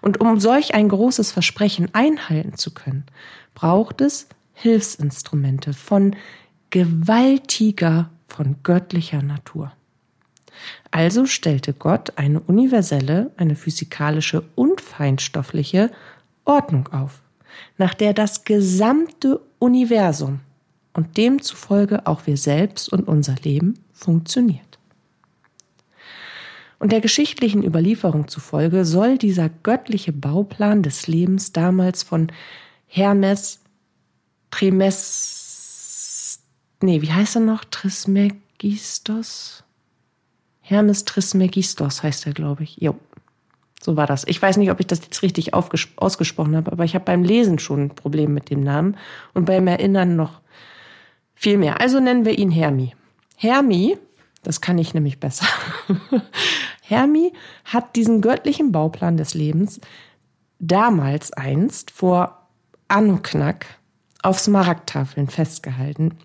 Und 0.01 0.19
um 0.19 0.41
solch 0.41 0.73
ein 0.75 0.89
großes 0.89 1.31
Versprechen 1.31 1.87
einhalten 1.95 2.57
zu 2.57 2.73
können, 2.73 3.05
braucht 3.55 4.01
es 4.01 4.27
Hilfsinstrumente 4.55 5.71
von 5.71 6.17
gewaltiger, 6.69 8.09
von 8.41 8.55
göttlicher 8.63 9.21
Natur. 9.21 9.71
Also 10.89 11.27
stellte 11.27 11.73
Gott 11.73 12.13
eine 12.15 12.39
universelle, 12.39 13.29
eine 13.37 13.55
physikalische 13.55 14.41
und 14.55 14.81
feinstoffliche 14.81 15.91
Ordnung 16.43 16.87
auf, 16.87 17.21
nach 17.77 17.93
der 17.93 18.15
das 18.15 18.43
gesamte 18.43 19.41
Universum 19.59 20.39
und 20.93 21.17
demzufolge 21.17 22.07
auch 22.07 22.25
wir 22.25 22.35
selbst 22.35 22.91
und 22.91 23.07
unser 23.07 23.35
Leben 23.35 23.75
funktioniert. 23.93 24.79
Und 26.79 26.91
der 26.91 27.01
geschichtlichen 27.01 27.63
Überlieferung 27.63 28.27
zufolge 28.27 28.85
soll 28.85 29.19
dieser 29.19 29.49
göttliche 29.49 30.13
Bauplan 30.13 30.81
des 30.81 31.05
Lebens 31.05 31.53
damals 31.53 32.01
von 32.01 32.31
Hermes 32.87 33.59
Trimes, 34.49 35.40
nee, 36.83 37.01
wie 37.01 37.11
heißt 37.11 37.35
er 37.35 37.41
noch? 37.41 37.63
Trismegistos? 37.65 39.63
Hermes 40.61 41.05
Trismegistos 41.05 42.03
heißt 42.03 42.27
er, 42.27 42.33
glaube 42.33 42.63
ich. 42.63 42.77
Jo, 42.77 42.95
so 43.81 43.97
war 43.97 44.07
das. 44.07 44.25
Ich 44.27 44.41
weiß 44.41 44.57
nicht, 44.57 44.71
ob 44.71 44.79
ich 44.79 44.87
das 44.87 45.01
jetzt 45.01 45.21
richtig 45.23 45.53
ausgesprochen 45.53 46.55
habe, 46.55 46.71
aber 46.71 46.83
ich 46.83 46.93
habe 46.93 47.05
beim 47.05 47.23
Lesen 47.23 47.59
schon 47.59 47.85
ein 47.85 47.95
Problem 47.95 48.33
mit 48.33 48.49
dem 48.49 48.61
Namen 48.61 48.95
und 49.33 49.45
beim 49.45 49.67
Erinnern 49.67 50.15
noch 50.15 50.41
viel 51.33 51.57
mehr. 51.57 51.81
Also 51.81 51.99
nennen 51.99 52.25
wir 52.25 52.37
ihn 52.37 52.51
Hermi. 52.51 52.93
Hermi, 53.35 53.97
das 54.43 54.61
kann 54.61 54.77
ich 54.77 54.93
nämlich 54.93 55.19
besser. 55.19 55.47
Hermi 56.81 57.33
hat 57.65 57.95
diesen 57.95 58.21
göttlichen 58.21 58.71
Bauplan 58.71 59.17
des 59.17 59.33
Lebens 59.33 59.81
damals 60.59 61.33
einst 61.33 61.89
vor 61.89 62.47
Anunnaki 62.87 63.67
auf 64.21 64.39
Smaragdtafeln 64.39 65.27
festgehalten. 65.27 66.17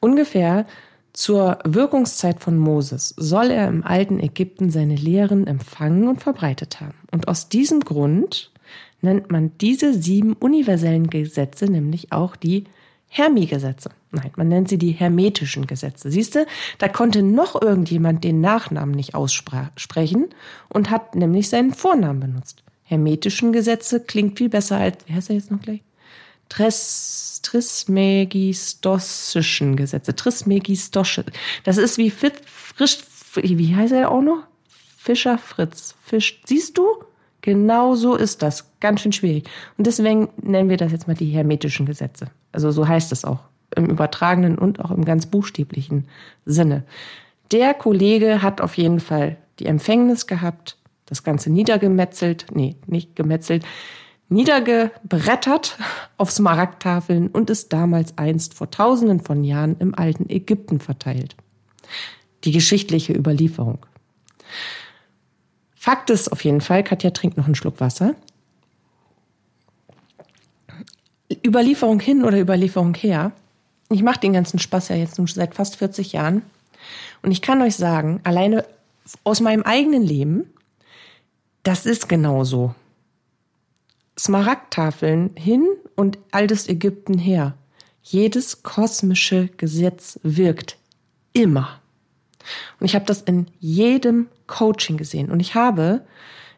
Ungefähr 0.00 0.66
zur 1.12 1.58
Wirkungszeit 1.64 2.40
von 2.40 2.56
Moses 2.56 3.14
soll 3.16 3.50
er 3.50 3.68
im 3.68 3.84
alten 3.84 4.18
Ägypten 4.18 4.70
seine 4.70 4.96
Lehren 4.96 5.46
empfangen 5.46 6.08
und 6.08 6.22
verbreitet 6.22 6.80
haben. 6.80 6.94
Und 7.10 7.28
aus 7.28 7.48
diesem 7.48 7.80
Grund 7.80 8.50
nennt 9.02 9.30
man 9.30 9.52
diese 9.60 9.92
sieben 9.92 10.32
universellen 10.32 11.10
Gesetze 11.10 11.66
nämlich 11.66 12.12
auch 12.12 12.36
die 12.36 12.64
Hermi-Gesetze. 13.08 13.90
Nein, 14.10 14.30
man 14.36 14.48
nennt 14.48 14.70
sie 14.70 14.78
die 14.78 14.92
hermetischen 14.92 15.66
Gesetze. 15.66 16.10
Siehst 16.10 16.34
du, 16.34 16.46
da 16.78 16.88
konnte 16.88 17.22
noch 17.22 17.60
irgendjemand 17.60 18.24
den 18.24 18.40
Nachnamen 18.40 18.94
nicht 18.94 19.14
aussprechen 19.14 20.28
und 20.70 20.90
hat 20.90 21.14
nämlich 21.14 21.50
seinen 21.50 21.74
Vornamen 21.74 22.20
benutzt. 22.20 22.62
Hermetischen 22.84 23.52
Gesetze 23.52 24.00
klingt 24.00 24.38
viel 24.38 24.48
besser 24.48 24.78
als, 24.78 25.06
wie 25.06 25.12
heißt 25.12 25.28
er 25.28 25.36
jetzt 25.36 25.50
noch 25.50 25.60
gleich? 25.60 25.82
Tris, 26.52 27.40
Trismegistossischen 27.42 29.74
Gesetze. 29.74 30.14
Trismegistosche. 30.14 31.24
Das 31.64 31.78
ist 31.78 31.96
wie 31.96 32.10
Fit, 32.10 32.42
frisch, 32.44 32.98
wie 33.34 33.74
heißt 33.74 33.94
er 33.94 34.10
auch 34.10 34.20
noch? 34.20 34.42
Fischer 34.98 35.38
Fritz. 35.38 35.94
Fisch. 36.04 36.42
Siehst 36.44 36.76
du? 36.76 36.86
Genau 37.40 37.94
so 37.94 38.16
ist 38.16 38.42
das. 38.42 38.70
Ganz 38.80 39.00
schön 39.00 39.12
schwierig. 39.12 39.48
Und 39.78 39.86
deswegen 39.86 40.28
nennen 40.42 40.68
wir 40.68 40.76
das 40.76 40.92
jetzt 40.92 41.08
mal 41.08 41.16
die 41.16 41.30
hermetischen 41.30 41.86
Gesetze. 41.86 42.26
Also 42.52 42.70
so 42.70 42.86
heißt 42.86 43.12
es 43.12 43.24
auch 43.24 43.40
im 43.74 43.86
übertragenen 43.86 44.58
und 44.58 44.84
auch 44.84 44.90
im 44.90 45.06
ganz 45.06 45.24
buchstäblichen 45.24 46.06
Sinne. 46.44 46.84
Der 47.50 47.72
Kollege 47.72 48.42
hat 48.42 48.60
auf 48.60 48.76
jeden 48.76 49.00
Fall 49.00 49.38
die 49.58 49.64
Empfängnis 49.64 50.26
gehabt, 50.26 50.76
das 51.06 51.22
Ganze 51.22 51.50
niedergemetzelt, 51.50 52.44
nee, 52.52 52.76
nicht 52.86 53.16
gemetzelt, 53.16 53.64
niedergebrettert 54.32 55.78
auf 56.16 56.30
Smaragdtafeln 56.30 57.28
und 57.28 57.50
ist 57.50 57.72
damals 57.72 58.16
einst 58.18 58.54
vor 58.54 58.70
tausenden 58.70 59.20
von 59.20 59.44
Jahren 59.44 59.76
im 59.78 59.94
alten 59.94 60.28
Ägypten 60.28 60.80
verteilt. 60.80 61.36
Die 62.44 62.52
geschichtliche 62.52 63.12
Überlieferung. 63.12 63.78
Fakt 65.74 66.10
ist 66.10 66.30
auf 66.30 66.44
jeden 66.44 66.60
Fall, 66.60 66.84
Katja 66.84 67.10
trinkt 67.10 67.36
noch 67.36 67.46
einen 67.46 67.54
Schluck 67.54 67.80
Wasser. 67.80 68.14
Überlieferung 71.44 72.00
hin 72.00 72.24
oder 72.24 72.40
Überlieferung 72.40 72.94
her. 72.94 73.32
Ich 73.90 74.02
mache 74.02 74.20
den 74.20 74.32
ganzen 74.32 74.58
Spaß 74.58 74.88
ja 74.88 74.96
jetzt 74.96 75.18
nun 75.18 75.26
seit 75.26 75.54
fast 75.54 75.76
40 75.76 76.12
Jahren. 76.12 76.42
Und 77.22 77.30
ich 77.30 77.42
kann 77.42 77.62
euch 77.62 77.76
sagen, 77.76 78.20
alleine 78.24 78.64
aus 79.24 79.40
meinem 79.40 79.62
eigenen 79.62 80.02
Leben, 80.02 80.52
das 81.62 81.86
ist 81.86 82.08
genauso. 82.08 82.74
Smaragdtafeln 84.22 85.32
hin 85.34 85.66
und 85.96 86.16
altes 86.30 86.68
Ägypten 86.68 87.18
her. 87.18 87.54
Jedes 88.04 88.62
kosmische 88.62 89.48
Gesetz 89.56 90.20
wirkt 90.22 90.76
immer. 91.32 91.80
Und 92.78 92.86
ich 92.86 92.94
habe 92.94 93.04
das 93.04 93.22
in 93.22 93.48
jedem 93.58 94.28
Coaching 94.46 94.96
gesehen. 94.96 95.28
Und 95.28 95.40
ich 95.40 95.56
habe 95.56 96.04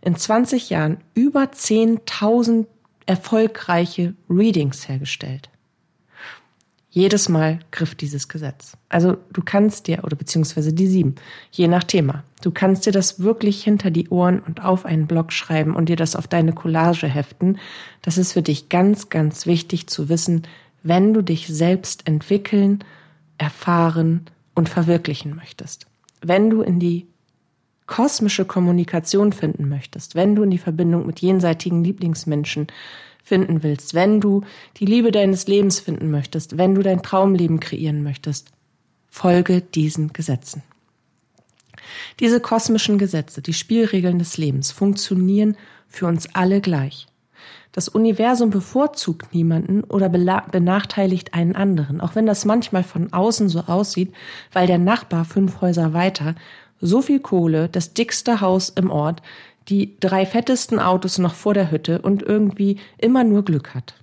in 0.03 0.15
20 0.15 0.69
Jahren 0.69 0.99
über 1.15 1.45
10.000 1.45 2.67
erfolgreiche 3.07 4.15
Readings 4.29 4.87
hergestellt. 4.87 5.49
Jedes 6.95 7.29
Mal 7.29 7.59
griff 7.73 7.97
dieses 7.97 8.29
Gesetz. 8.29 8.77
Also 8.89 9.17
du 9.33 9.43
kannst 9.45 9.89
dir, 9.89 10.05
oder 10.05 10.15
beziehungsweise 10.15 10.73
die 10.73 10.87
sieben, 10.87 11.17
je 11.51 11.67
nach 11.67 11.83
Thema, 11.83 12.23
du 12.41 12.53
kannst 12.53 12.87
dir 12.87 12.93
das 12.93 13.19
wirklich 13.19 13.65
hinter 13.65 13.91
die 13.91 14.11
Ohren 14.11 14.39
und 14.39 14.65
auf 14.65 14.85
einen 14.85 15.09
Blog 15.09 15.33
schreiben 15.33 15.75
und 15.75 15.89
dir 15.89 15.97
das 15.97 16.15
auf 16.15 16.29
deine 16.29 16.53
Collage 16.53 17.09
heften. 17.09 17.59
Das 18.03 18.17
ist 18.17 18.33
für 18.33 18.43
dich 18.43 18.69
ganz, 18.69 19.09
ganz 19.09 19.45
wichtig 19.45 19.89
zu 19.89 20.09
wissen, 20.09 20.43
wenn 20.85 21.13
du 21.13 21.23
dich 21.23 21.49
selbst 21.49 22.07
entwickeln, 22.07 22.85
erfahren 23.39 24.27
und 24.55 24.69
verwirklichen 24.69 25.35
möchtest. 25.35 25.89
Wenn 26.23 26.49
du 26.49 26.63
in 26.63 26.79
die 26.79 27.09
kosmische 27.87 28.45
Kommunikation 28.45 29.33
finden 29.33 29.69
möchtest, 29.69 30.15
wenn 30.15 30.37
du 30.37 30.45
in 30.45 30.51
die 30.51 30.59
Verbindung 30.59 31.07
mit 31.07 31.19
jenseitigen 31.19 31.83
Lieblingsmenschen 31.83 32.69
finden 33.25 33.63
willst, 33.63 33.95
wenn 33.95 34.21
du 34.21 34.43
die 34.77 34.87
Liebe 34.87 35.11
deines 35.11 35.47
Lebens 35.49 35.81
finden 35.81 36.11
möchtest, 36.11 36.59
wenn 36.59 36.75
du 36.75 36.83
dein 36.83 37.03
Traumleben 37.03 37.59
kreieren 37.59 38.03
möchtest, 38.03 38.53
folge 39.09 39.63
diesen 39.63 40.13
Gesetzen. 40.13 40.63
Diese 42.21 42.41
kosmischen 42.41 42.99
Gesetze, 42.99 43.43
die 43.43 43.53
Spielregeln 43.53 44.19
des 44.19 44.37
Lebens 44.37 44.71
funktionieren 44.71 45.57
für 45.89 46.07
uns 46.07 46.35
alle 46.35 46.61
gleich. 46.61 47.07
Das 47.73 47.89
Universum 47.89 48.51
bevorzugt 48.51 49.35
niemanden 49.35 49.83
oder 49.83 50.09
benachteiligt 50.09 51.35
einen 51.35 51.57
anderen, 51.57 52.01
auch 52.01 52.15
wenn 52.15 52.27
das 52.27 52.45
manchmal 52.45 52.85
von 52.85 53.13
außen 53.13 53.49
so 53.49 53.61
aussieht, 53.61 54.13
weil 54.53 54.69
der 54.69 54.79
Nachbar 54.79 55.25
fünf 55.25 55.61
Häuser 55.61 55.93
weiter 55.93 56.37
so 56.81 57.03
viel 57.03 57.19
Kohle, 57.19 57.69
das 57.69 57.95
dickste 57.95 58.41
Haus 58.41 58.69
im 58.69 58.91
Ort, 58.91 59.23
die 59.69 59.97
drei 60.01 60.27
fettesten 60.27 60.79
Autos 60.79 61.19
noch 61.19 61.35
vor 61.35 61.55
der 61.55 61.71
Hütte 61.71 62.03
und 62.03 62.23
irgendwie 62.23 62.79
immer 62.99 63.25
nur 63.25 63.45
Glück 63.45 63.75
hat. 63.75 63.95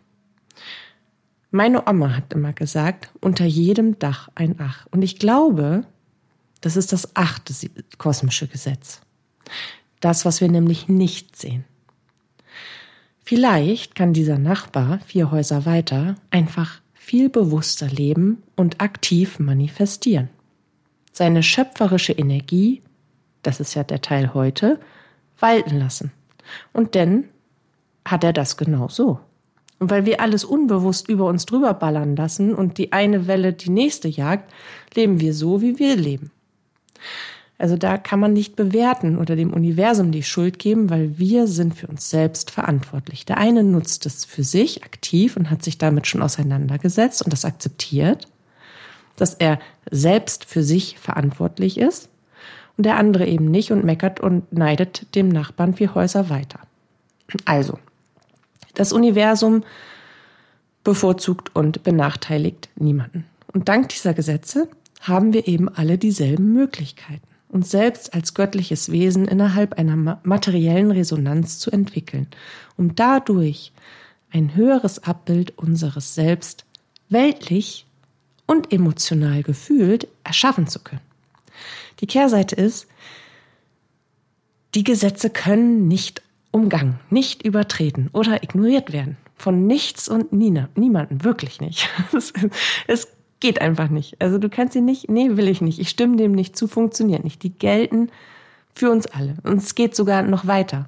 Meine 1.51 1.87
Oma 1.87 2.15
hat 2.15 2.33
immer 2.33 2.53
gesagt, 2.53 3.11
unter 3.19 3.45
jedem 3.45 3.99
Dach 3.99 4.29
ein 4.35 4.55
Ach. 4.59 4.87
Und 4.91 5.01
ich 5.01 5.19
glaube, 5.19 5.85
das 6.61 6.77
ist 6.77 6.93
das 6.93 7.15
achte 7.15 7.53
kosmische 7.97 8.47
Gesetz. 8.47 9.01
Das, 9.99 10.23
was 10.25 10.39
wir 10.39 10.49
nämlich 10.49 10.87
nicht 10.87 11.35
sehen. 11.35 11.65
Vielleicht 13.23 13.95
kann 13.95 14.13
dieser 14.13 14.37
Nachbar 14.37 14.99
vier 15.05 15.31
Häuser 15.31 15.65
weiter 15.65 16.15
einfach 16.31 16.81
viel 16.93 17.29
bewusster 17.29 17.87
leben 17.87 18.41
und 18.55 18.79
aktiv 18.79 19.39
manifestieren. 19.39 20.29
Seine 21.11 21.43
schöpferische 21.43 22.13
Energie, 22.13 22.81
das 23.43 23.59
ist 23.59 23.73
ja 23.73 23.83
der 23.83 24.01
Teil 24.01 24.33
heute, 24.33 24.79
walten 25.41 25.77
lassen. 25.79 26.11
Und 26.73 26.95
denn 26.95 27.25
hat 28.05 28.23
er 28.23 28.33
das 28.33 28.57
genau 28.57 28.87
so. 28.87 29.19
Und 29.79 29.89
weil 29.89 30.05
wir 30.05 30.21
alles 30.21 30.43
unbewusst 30.43 31.09
über 31.09 31.25
uns 31.25 31.47
drüber 31.47 31.73
ballern 31.73 32.15
lassen 32.15 32.53
und 32.53 32.77
die 32.77 32.93
eine 32.93 33.25
Welle 33.25 33.51
die 33.51 33.71
nächste 33.71 34.07
jagt, 34.07 34.53
leben 34.93 35.19
wir 35.19 35.33
so, 35.33 35.61
wie 35.61 35.79
wir 35.79 35.95
leben. 35.95 36.31
Also 37.57 37.77
da 37.77 37.97
kann 37.97 38.19
man 38.19 38.33
nicht 38.33 38.55
bewerten 38.55 39.17
oder 39.17 39.35
dem 39.35 39.53
Universum 39.53 40.11
die 40.11 40.23
Schuld 40.23 40.59
geben, 40.59 40.89
weil 40.89 41.17
wir 41.17 41.47
sind 41.47 41.75
für 41.75 41.87
uns 41.87 42.09
selbst 42.09 42.51
verantwortlich. 42.51 43.25
Der 43.25 43.37
eine 43.37 43.63
nutzt 43.63 44.05
es 44.05 44.25
für 44.25 44.43
sich 44.43 44.83
aktiv 44.83 45.35
und 45.35 45.49
hat 45.49 45.63
sich 45.63 45.77
damit 45.77 46.07
schon 46.07 46.21
auseinandergesetzt 46.21 47.23
und 47.23 47.33
das 47.33 47.45
akzeptiert, 47.45 48.27
dass 49.15 49.33
er 49.35 49.59
selbst 49.89 50.45
für 50.45 50.63
sich 50.63 50.97
verantwortlich 50.99 51.79
ist 51.79 52.10
und 52.77 52.85
der 52.85 52.97
andere 52.97 53.25
eben 53.27 53.45
nicht 53.45 53.71
und 53.71 53.83
meckert 53.83 54.19
und 54.19 54.51
neidet 54.51 55.15
dem 55.15 55.29
Nachbarn 55.29 55.75
vier 55.75 55.95
Häuser 55.95 56.29
weiter. 56.29 56.59
Also, 57.45 57.79
das 58.73 58.93
Universum 58.93 59.63
bevorzugt 60.83 61.55
und 61.55 61.83
benachteiligt 61.83 62.69
niemanden. 62.75 63.25
Und 63.53 63.69
dank 63.69 63.89
dieser 63.89 64.13
Gesetze 64.13 64.69
haben 65.01 65.33
wir 65.33 65.47
eben 65.47 65.69
alle 65.69 65.97
dieselben 65.97 66.53
Möglichkeiten, 66.53 67.27
uns 67.49 67.69
selbst 67.69 68.13
als 68.13 68.33
göttliches 68.33 68.91
Wesen 68.91 69.27
innerhalb 69.27 69.73
einer 69.77 70.19
materiellen 70.23 70.91
Resonanz 70.91 71.59
zu 71.59 71.71
entwickeln, 71.71 72.27
um 72.77 72.95
dadurch 72.95 73.73
ein 74.31 74.55
höheres 74.55 75.03
Abbild 75.03 75.57
unseres 75.57 76.15
Selbst 76.15 76.65
weltlich 77.09 77.85
und 78.47 78.71
emotional 78.71 79.43
gefühlt 79.43 80.07
erschaffen 80.23 80.67
zu 80.67 80.79
können. 80.79 81.10
Die 82.01 82.07
Kehrseite 82.07 82.55
ist, 82.55 82.87
die 84.75 84.83
Gesetze 84.83 85.29
können 85.29 85.87
nicht 85.87 86.21
umgangen, 86.51 86.99
nicht 87.09 87.43
übertreten 87.43 88.09
oder 88.13 88.43
ignoriert 88.43 88.91
werden. 88.91 89.17
Von 89.35 89.65
nichts 89.65 90.07
und 90.07 90.33
nie, 90.33 90.53
niemanden, 90.75 91.23
wirklich 91.23 91.61
nicht. 91.61 91.89
Es, 92.15 92.33
es 92.87 93.07
geht 93.39 93.59
einfach 93.59 93.89
nicht. 93.89 94.21
Also 94.21 94.37
du 94.37 94.49
kannst 94.49 94.73
sie 94.73 94.81
nicht, 94.81 95.09
nee, 95.09 95.35
will 95.35 95.47
ich 95.47 95.61
nicht. 95.61 95.79
Ich 95.79 95.89
stimme 95.89 96.15
dem 96.15 96.31
nicht 96.31 96.55
zu, 96.55 96.67
funktioniert 96.67 97.23
nicht. 97.23 97.41
Die 97.43 97.49
gelten 97.51 98.09
für 98.73 98.91
uns 98.91 99.07
alle. 99.07 99.35
Und 99.43 99.57
es 99.57 99.75
geht 99.75 99.95
sogar 99.95 100.21
noch 100.21 100.45
weiter. 100.47 100.87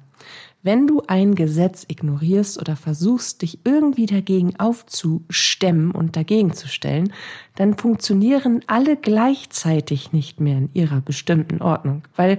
Wenn 0.64 0.86
du 0.86 1.02
ein 1.06 1.34
Gesetz 1.34 1.84
ignorierst 1.86 2.58
oder 2.58 2.74
versuchst, 2.74 3.42
dich 3.42 3.58
irgendwie 3.64 4.06
dagegen 4.06 4.58
aufzustemmen 4.58 5.90
und 5.90 6.16
dagegen 6.16 6.54
zu 6.54 6.68
stellen, 6.68 7.12
dann 7.54 7.76
funktionieren 7.76 8.62
alle 8.66 8.96
gleichzeitig 8.96 10.14
nicht 10.14 10.40
mehr 10.40 10.56
in 10.56 10.70
ihrer 10.72 11.02
bestimmten 11.02 11.60
Ordnung, 11.60 12.04
weil 12.16 12.38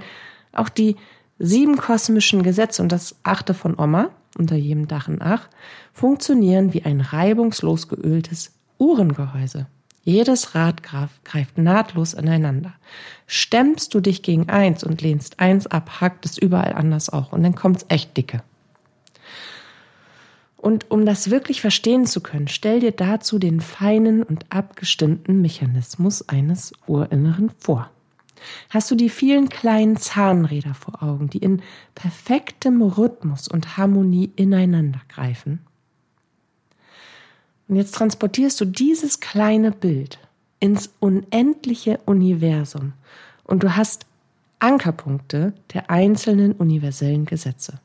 auch 0.53 0.69
die 0.69 0.95
sieben 1.37 1.77
kosmischen 1.77 2.41
Gesetze 2.41 2.81
und 2.81 2.91
das 2.91 3.15
achte 3.21 3.53
von 3.53 3.77
Oma 3.77 4.09
unter 4.39 4.55
jedem 4.55 4.87
Dach 4.87 5.07
und 5.07 5.21
Ach 5.21 5.47
funktionieren 5.93 6.73
wie 6.73 6.81
ein 6.81 7.01
reibungslos 7.01 7.87
geöltes 7.87 8.55
Uhrengehäuse. 8.79 9.67
Jedes 10.05 10.53
Rad 10.53 10.83
greift 10.83 11.57
nahtlos 11.57 12.13
ineinander. 12.13 12.75
Stemmst 13.25 13.91
du 13.95 13.99
dich 13.99 14.21
gegen 14.21 14.49
eins 14.49 14.83
und 14.83 15.01
lehnst 15.01 15.39
eins 15.39 15.65
ab, 15.65 15.99
hakt 15.99 16.25
es 16.27 16.37
überall 16.37 16.73
anders 16.73 17.09
auch 17.09 17.33
und 17.33 17.41
dann 17.41 17.55
kommt's 17.55 17.87
echt 17.89 18.15
dicke. 18.15 18.43
Und 20.57 20.91
um 20.91 21.07
das 21.07 21.31
wirklich 21.31 21.59
verstehen 21.59 22.05
zu 22.05 22.21
können, 22.21 22.47
stell 22.47 22.81
dir 22.81 22.91
dazu 22.91 23.39
den 23.39 23.61
feinen 23.61 24.21
und 24.21 24.45
abgestimmten 24.49 25.41
Mechanismus 25.41 26.29
eines 26.29 26.71
Urinneren 26.85 27.49
vor. 27.57 27.89
Hast 28.69 28.91
du 28.91 28.95
die 28.95 29.09
vielen 29.09 29.49
kleinen 29.49 29.97
Zahnräder 29.97 30.75
vor 30.75 31.01
Augen, 31.01 31.31
die 31.31 31.39
in 31.39 31.63
perfektem 31.95 32.83
Rhythmus 32.83 33.47
und 33.47 33.77
Harmonie 33.77 34.31
ineinander 34.35 35.01
greifen? 35.09 35.61
Und 37.67 37.75
jetzt 37.75 37.95
transportierst 37.95 38.59
du 38.61 38.65
dieses 38.65 39.19
kleine 39.19 39.71
Bild 39.71 40.19
ins 40.59 40.91
unendliche 40.99 41.99
Universum 42.05 42.93
und 43.43 43.63
du 43.63 43.75
hast 43.75 44.05
Ankerpunkte 44.59 45.53
der 45.73 45.89
einzelnen 45.89 46.53
universellen 46.53 47.25
Gesetze. 47.25 47.79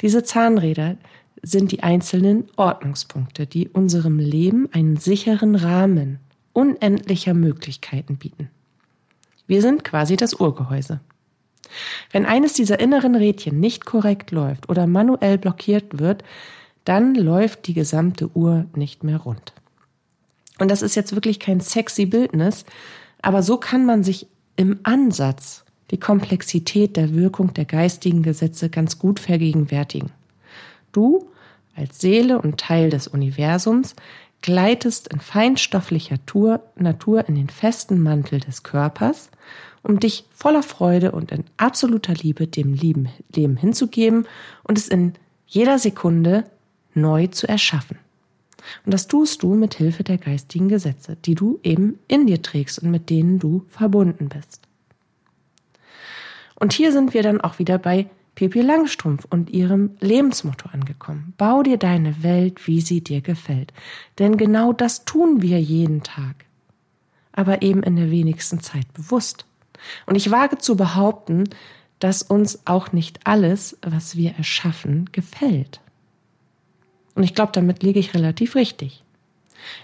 Diese 0.00 0.22
Zahnräder 0.22 0.96
sind 1.42 1.70
die 1.72 1.82
einzelnen 1.82 2.48
Ordnungspunkte, 2.56 3.46
die 3.46 3.68
unserem 3.68 4.18
Leben 4.18 4.68
einen 4.72 4.96
sicheren 4.96 5.54
Rahmen 5.54 6.18
unendlicher 6.52 7.34
Möglichkeiten 7.34 8.16
bieten. 8.16 8.50
Wir 9.46 9.62
sind 9.62 9.84
quasi 9.84 10.16
das 10.16 10.34
Urgehäuse. 10.34 11.00
Wenn 12.10 12.26
eines 12.26 12.54
dieser 12.54 12.80
inneren 12.80 13.14
Rädchen 13.14 13.60
nicht 13.60 13.84
korrekt 13.84 14.30
läuft 14.30 14.68
oder 14.68 14.86
manuell 14.86 15.38
blockiert 15.38 15.98
wird, 15.98 16.24
dann 16.88 17.14
läuft 17.14 17.66
die 17.66 17.74
gesamte 17.74 18.30
Uhr 18.34 18.64
nicht 18.74 19.04
mehr 19.04 19.18
rund. 19.18 19.52
Und 20.58 20.70
das 20.70 20.80
ist 20.80 20.94
jetzt 20.94 21.14
wirklich 21.14 21.38
kein 21.38 21.60
sexy 21.60 22.06
Bildnis, 22.06 22.64
aber 23.20 23.42
so 23.42 23.58
kann 23.58 23.84
man 23.84 24.02
sich 24.02 24.26
im 24.56 24.80
Ansatz 24.84 25.64
die 25.90 26.00
Komplexität 26.00 26.96
der 26.96 27.14
Wirkung 27.14 27.52
der 27.52 27.66
geistigen 27.66 28.22
Gesetze 28.22 28.70
ganz 28.70 28.98
gut 28.98 29.20
vergegenwärtigen. 29.20 30.10
Du 30.92 31.28
als 31.76 32.00
Seele 32.00 32.40
und 32.40 32.58
Teil 32.58 32.90
des 32.90 33.06
Universums 33.06 33.94
gleitest 34.40 35.08
in 35.08 35.20
feinstofflicher 35.20 36.16
Natur 36.76 37.28
in 37.28 37.34
den 37.34 37.50
festen 37.50 38.02
Mantel 38.02 38.40
des 38.40 38.62
Körpers, 38.62 39.30
um 39.82 40.00
dich 40.00 40.24
voller 40.32 40.62
Freude 40.62 41.12
und 41.12 41.32
in 41.32 41.44
absoluter 41.58 42.14
Liebe 42.14 42.46
dem 42.46 42.72
Leben 42.72 43.56
hinzugeben 43.56 44.26
und 44.64 44.78
es 44.78 44.88
in 44.88 45.12
jeder 45.46 45.78
Sekunde 45.78 46.44
neu 47.00 47.26
zu 47.28 47.48
erschaffen. 47.48 47.98
Und 48.84 48.92
das 48.92 49.08
tust 49.08 49.42
du 49.42 49.54
mit 49.54 49.74
Hilfe 49.74 50.04
der 50.04 50.18
geistigen 50.18 50.68
Gesetze, 50.68 51.16
die 51.24 51.34
du 51.34 51.58
eben 51.62 51.98
in 52.08 52.26
dir 52.26 52.42
trägst 52.42 52.80
und 52.80 52.90
mit 52.90 53.10
denen 53.10 53.38
du 53.38 53.64
verbunden 53.68 54.28
bist. 54.28 54.62
Und 56.54 56.72
hier 56.72 56.92
sind 56.92 57.14
wir 57.14 57.22
dann 57.22 57.40
auch 57.40 57.58
wieder 57.58 57.78
bei 57.78 58.08
Pippi 58.34 58.60
Langstrumpf 58.60 59.26
und 59.30 59.50
ihrem 59.50 59.96
Lebensmotto 60.00 60.68
angekommen. 60.72 61.34
Bau 61.36 61.62
dir 61.62 61.76
deine 61.76 62.22
Welt, 62.22 62.66
wie 62.66 62.80
sie 62.80 63.00
dir 63.00 63.20
gefällt. 63.20 63.72
Denn 64.18 64.36
genau 64.36 64.72
das 64.72 65.04
tun 65.04 65.42
wir 65.42 65.60
jeden 65.60 66.02
Tag. 66.02 66.44
Aber 67.32 67.62
eben 67.62 67.82
in 67.82 67.96
der 67.96 68.10
wenigsten 68.10 68.60
Zeit 68.60 68.92
bewusst. 68.92 69.44
Und 70.06 70.16
ich 70.16 70.30
wage 70.30 70.58
zu 70.58 70.76
behaupten, 70.76 71.48
dass 71.98 72.22
uns 72.22 72.60
auch 72.64 72.92
nicht 72.92 73.26
alles, 73.26 73.76
was 73.82 74.16
wir 74.16 74.34
erschaffen, 74.36 75.10
gefällt. 75.12 75.80
Und 77.18 77.24
ich 77.24 77.34
glaube, 77.34 77.50
damit 77.52 77.82
liege 77.82 77.98
ich 77.98 78.14
relativ 78.14 78.54
richtig. 78.54 79.02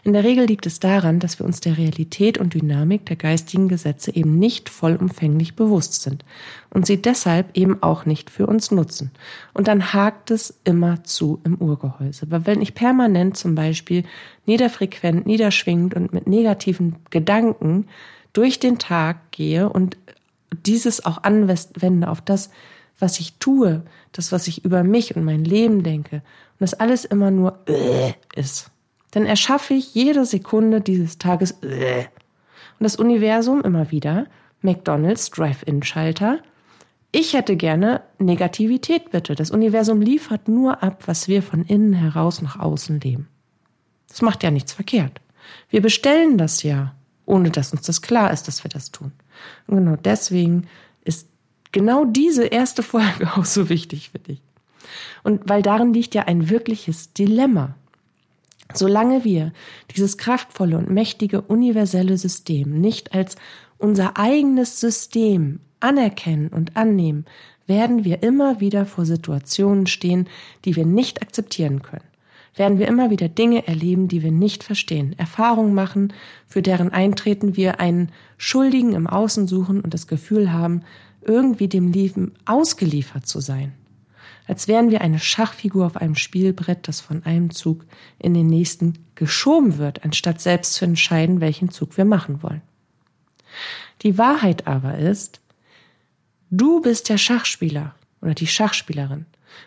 In 0.05 0.13
der 0.13 0.23
Regel 0.23 0.47
liegt 0.47 0.67
es 0.67 0.79
daran, 0.79 1.19
dass 1.19 1.41
wir 1.41 1.45
uns 1.45 1.59
der 1.59 1.77
Realität 1.77 2.39
und 2.39 2.55
Dynamik 2.55 3.07
der 3.07 3.17
geistigen 3.17 3.67
Gesetze 3.67 4.15
eben 4.15 4.39
nicht 4.39 4.69
vollumfänglich 4.69 5.57
bewusst 5.57 6.01
sind 6.03 6.25
und 6.71 6.87
sie 6.87 7.03
deshalb 7.03 7.57
eben 7.57 7.83
auch 7.83 8.07
nicht 8.07 8.31
für 8.31 8.47
uns 8.47 8.71
nutzen. 8.71 9.11
Und 9.53 9.67
dann 9.67 9.93
hakt 9.93 10.31
es 10.31 10.61
immer 10.63 11.03
zu 11.03 11.41
im 11.43 11.57
Urgehäuse. 11.57 12.31
Weil 12.31 12.47
wenn 12.47 12.63
ich 12.63 12.77
permanent 12.77 13.37
zum 13.37 13.57
Beispiel 13.57 14.05
niederfrequent, 14.47 15.27
niederschwingend 15.27 15.95
und 15.95 16.13
mit 16.13 16.29
negativen 16.29 16.95
Gedanken 17.11 17.89
durch 18.33 18.61
den 18.61 18.79
Tag 18.79 19.33
gehe 19.33 19.69
und 19.69 19.97
dieses 20.65 21.05
auch 21.05 21.25
anwende 21.25 22.09
auf 22.09 22.21
das, 22.21 22.51
was 22.99 23.21
ich 23.21 23.35
tue, 23.39 23.83
das, 24.13 24.33
was 24.33 24.47
ich 24.49 24.65
über 24.65 24.85
mich 24.85 25.17
und 25.17 25.25
mein 25.25 25.45
Leben 25.45 25.83
denke, 25.83 26.17
und 26.17 26.61
das 26.61 26.75
alles 26.75 27.05
immer 27.05 27.31
nur 27.31 27.59
äh, 27.67 28.13
ist, 28.35 28.71
dann 29.11 29.27
erschaffe 29.27 29.75
ich 29.75 29.95
jede 29.95 30.25
Sekunde 30.25 30.81
dieses 30.81 31.19
Tages 31.19 31.53
äh. 31.63 32.05
und 32.79 32.85
das 32.85 32.97
Universum 32.97 33.63
immer 33.63 33.91
wieder, 33.91 34.27
McDonald's 34.61 35.31
Drive-In-Schalter, 35.31 36.41
ich 37.17 37.35
hätte 37.35 37.55
gerne 37.55 38.03
Negativität 38.19 39.13
bitte. 39.13 39.37
Das 39.37 39.53
Universum 39.53 40.01
liefert 40.01 40.49
nur 40.49 40.83
ab, 40.83 41.05
was 41.07 41.29
wir 41.29 41.45
von 41.45 41.65
innen 41.65 41.93
heraus 41.93 42.43
nach 42.43 42.59
außen 42.59 42.99
leben. 42.99 43.29
Das 44.09 44.21
macht 44.21 44.43
ja 44.43 44.51
nichts 44.51 44.73
verkehrt. 44.73 45.21
Wir 45.71 45.81
bestellen 45.81 46.39
das 46.39 46.65
ja, 46.65 46.95
ohne 47.25 47.51
dass 47.51 47.73
uns 47.73 47.83
das 47.83 48.03
klar 48.03 48.33
ist, 48.33 48.49
dass 48.49 48.65
wir 48.65 48.69
das 48.69 48.91
tun. 48.91 49.13
Und 49.69 49.77
genau 49.77 49.95
deswegen 49.95 50.67
genau 51.75 52.07
diese 52.07 52.47
erste 52.47 52.83
Folge 52.83 53.31
auch 53.37 53.45
so 53.45 53.69
wichtig 53.69 54.09
für 54.11 54.19
dich. 54.19 54.41
Und 55.23 55.43
weil 55.49 55.61
darin 55.61 55.93
liegt 55.93 56.15
ja 56.15 56.23
ein 56.23 56.49
wirkliches 56.49 57.13
Dilemma. 57.13 57.75
Solange 58.73 59.25
wir 59.25 59.53
dieses 59.95 60.17
kraftvolle 60.17 60.79
und 60.79 60.89
mächtige 60.89 61.43
universelle 61.43 62.17
System 62.17 62.81
nicht 62.81 63.15
als 63.15 63.37
unser 63.77 64.17
eigenes 64.17 64.81
System 64.81 65.61
anerkennen 65.81 66.49
und 66.49 66.77
annehmen, 66.77 67.27
werden 67.67 68.05
wir 68.05 68.23
immer 68.23 68.61
wieder 68.61 68.87
vor 68.87 69.05
Situationen 69.05 69.87
stehen, 69.87 70.29
die 70.65 70.77
wir 70.77 70.87
nicht 70.87 71.23
akzeptieren 71.23 71.83
können. 71.83 72.05
Werden 72.57 72.79
wir 72.79 72.87
immer 72.87 73.11
wieder 73.11 73.29
Dinge 73.29 73.67
erleben, 73.67 74.07
die 74.09 74.23
wir 74.23 74.31
nicht 74.31 74.63
verstehen, 74.63 75.15
Erfahrungen 75.19 75.75
machen, 75.75 76.13
für 76.47 76.63
deren 76.63 76.93
Eintreten 76.93 77.57
wir 77.57 77.81
einen 77.81 78.11
Schuldigen 78.39 78.93
im 78.93 79.07
Außen 79.07 79.49
suchen 79.49 79.81
und 79.81 79.93
das 79.93 80.07
Gefühl 80.07 80.53
haben, 80.53 80.83
irgendwie 81.27 81.69
dem 81.69 81.93
Leben 81.93 82.35
ausgeliefert 82.45 83.27
zu 83.27 83.41
sein. 83.41 83.73
Als 84.47 84.69
wären 84.69 84.91
wir 84.91 85.01
eine 85.01 85.19
Schachfigur 85.19 85.87
auf 85.87 85.97
einem 85.97 86.17
Spielbrett, 86.17 86.87
das 86.87 87.01
von 87.01 87.25
einem 87.25 87.51
Zug 87.51 87.87
in 88.19 88.35
den 88.35 88.47
nächsten 88.47 88.95
geschoben 89.15 89.79
wird, 89.79 90.05
anstatt 90.05 90.41
selbst 90.41 90.75
zu 90.75 90.85
entscheiden, 90.85 91.41
welchen 91.41 91.71
Zug 91.71 91.97
wir 91.97 92.05
machen 92.05 92.43
wollen. 92.43 92.63
Die 94.03 94.19
Wahrheit 94.19 94.67
aber 94.67 94.99
ist, 94.99 95.41
Du 96.57 96.81
bist 96.81 97.09
der 97.09 97.19
Schachspieler 97.19 97.97
oder 98.21 98.35
die 98.35 98.47
Schachspielerin. 98.47 99.27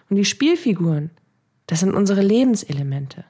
Und 0.09 0.15
die 0.15 0.23
Spielfiguren, 0.23 1.09
das 1.65 1.81
sind 1.81 1.93
unsere 1.93 2.21
Lebenselemente. 2.21 3.25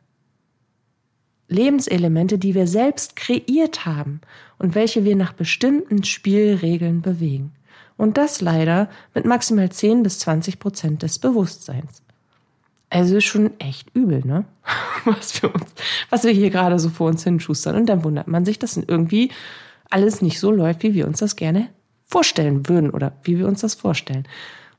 Lebenselemente, 1.48 2.38
die 2.38 2.54
wir 2.54 2.68
selbst 2.68 3.16
kreiert 3.16 3.86
haben 3.86 4.22
und 4.60 4.76
welche 4.76 5.06
wir 5.06 5.16
nach 5.16 5.34
bestimmten 5.34 6.04
Spielregeln 6.04 7.02
bewegen. 7.02 7.54
Und 7.98 8.18
das 8.18 8.42
leider 8.42 8.90
mit 9.14 9.26
maximal 9.26 9.70
10 9.70 10.04
bis 10.04 10.20
20 10.20 10.60
Prozent 10.60 11.04
des 11.04 11.20
Bewusstseins. 11.20 12.04
Also 12.90 13.18
ist 13.18 13.26
schon 13.26 13.60
echt 13.60 13.94
übel, 13.96 14.26
ne? 14.26 14.46
Was 15.06 15.42
wir 15.42 15.54
uns, 15.54 15.74
was 16.10 16.24
wir 16.26 16.32
hier 16.32 16.50
gerade 16.50 16.80
so 16.80 16.90
vor 16.90 17.08
uns 17.08 17.24
hinschustern. 17.24 17.76
Und 17.76 17.86
dann 17.86 18.04
wundert 18.04 18.28
man 18.28 18.44
sich, 18.44 18.60
dass 18.60 18.76
irgendwie 18.76 19.32
alles 19.90 20.22
nicht 20.22 20.40
so 20.40 20.52
läuft, 20.52 20.84
wie 20.84 20.94
wir 20.94 21.08
uns 21.08 21.20
das 21.20 21.38
gerne 21.38 21.70
vorstellen 22.06 22.68
würden 22.68 22.90
oder 22.90 23.14
wie 23.24 23.38
wir 23.38 23.48
uns 23.48 23.62
das 23.62 23.76
vorstellen. 23.76 24.28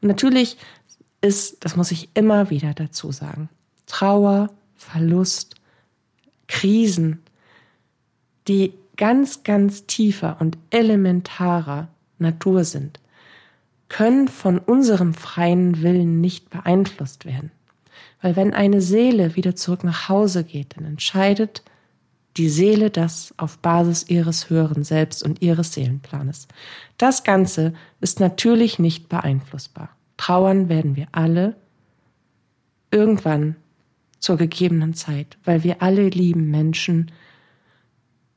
Und 0.02 0.09
natürlich 0.09 0.59
ist, 1.22 1.64
das 1.64 1.76
muss 1.76 1.90
ich 1.92 2.11
immer 2.14 2.50
wieder 2.50 2.74
dazu 2.74 3.11
sagen, 3.11 3.48
Trauer, 3.87 4.50
Verlust, 4.76 5.54
Krisen, 6.46 7.22
die 8.48 8.74
ganz, 8.96 9.42
ganz 9.44 9.87
tiefer 9.87 10.37
und 10.40 10.59
elementarer 10.70 11.88
Natur 12.18 12.64
sind, 12.64 13.00
können 13.88 14.29
von 14.29 14.59
unserem 14.59 15.14
freien 15.14 15.83
Willen 15.83 16.20
nicht 16.20 16.51
beeinflusst 16.51 17.24
werden. 17.24 17.51
Weil 18.20 18.37
wenn 18.37 18.53
eine 18.53 18.81
Seele 18.81 19.37
wieder 19.37 19.55
zurück 19.55 19.85
nach 19.85 20.09
Hause 20.09 20.44
geht, 20.44 20.77
dann 20.77 20.85
entscheidet 20.85 21.62
die 22.37 22.48
Seele 22.48 22.90
das 22.90 23.35
auf 23.37 23.59
Basis 23.59 24.09
ihres 24.09 24.48
höheren 24.51 24.85
Selbst 24.85 25.22
und 25.22 25.42
ihres 25.42 25.72
Seelenplanes. 25.72 26.46
Das 26.96 27.24
Ganze 27.24 27.72
ist 28.01 28.20
natürlich 28.20 28.79
nicht 28.79 29.09
beeinflussbar. 29.09 29.90
Trauern 30.16 30.68
werden 30.68 30.96
wir 30.96 31.09
alle 31.12 31.57
irgendwann 32.90 33.57
zur 34.18 34.37
gegebenen 34.37 34.94
Zeit, 34.94 35.37
weil 35.44 35.64
wir 35.64 35.83
alle 35.83 36.09
lieben 36.09 36.51
Menschen 36.51 37.11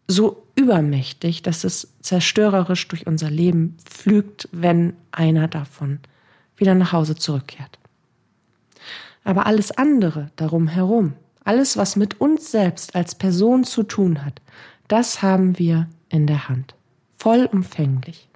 so 0.08 0.44
übermächtig, 0.56 1.42
dass 1.42 1.64
es 1.64 1.94
zerstörerisch 2.02 2.88
durch 2.88 3.08
unser 3.08 3.30
Leben 3.30 3.78
pflügt, 3.84 4.50
wenn 4.52 4.94
einer 5.12 5.48
davon 5.48 6.00
wieder 6.58 6.76
nach 6.76 6.92
Hause 6.92 7.16
zurückkehrt. 7.16 7.80
Aber 9.24 9.46
alles 9.46 9.72
andere 9.72 10.32
darum 10.36 10.68
herum, 10.68 11.14
alles, 11.44 11.78
was 11.78 11.96
mit 11.96 12.20
uns 12.22 12.52
selbst 12.52 12.96
als 12.96 13.16
Person 13.16 13.64
zu 13.64 13.84
tun 13.84 14.24
hat, 14.26 14.42
das 14.88 15.22
haben 15.22 15.58
wir 15.58 15.88
in 16.10 16.28
der 16.28 16.50
Hand. 16.50 16.76
Vollumfänglich. 17.18 18.28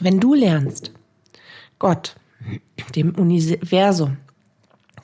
Wenn 0.00 0.20
du 0.20 0.34
lernst, 0.34 0.92
Gott, 1.78 2.16
dem 2.94 3.14
Universum, 3.16 4.16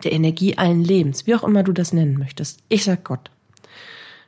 der 0.05 0.13
Energie 0.13 0.57
allen 0.59 0.83
Lebens, 0.83 1.27
wie 1.27 1.35
auch 1.35 1.45
immer 1.45 1.63
du 1.63 1.73
das 1.73 1.93
nennen 1.93 2.19
möchtest, 2.19 2.61
ich 2.69 2.85
sag 2.85 3.05
Gott. 3.05 3.31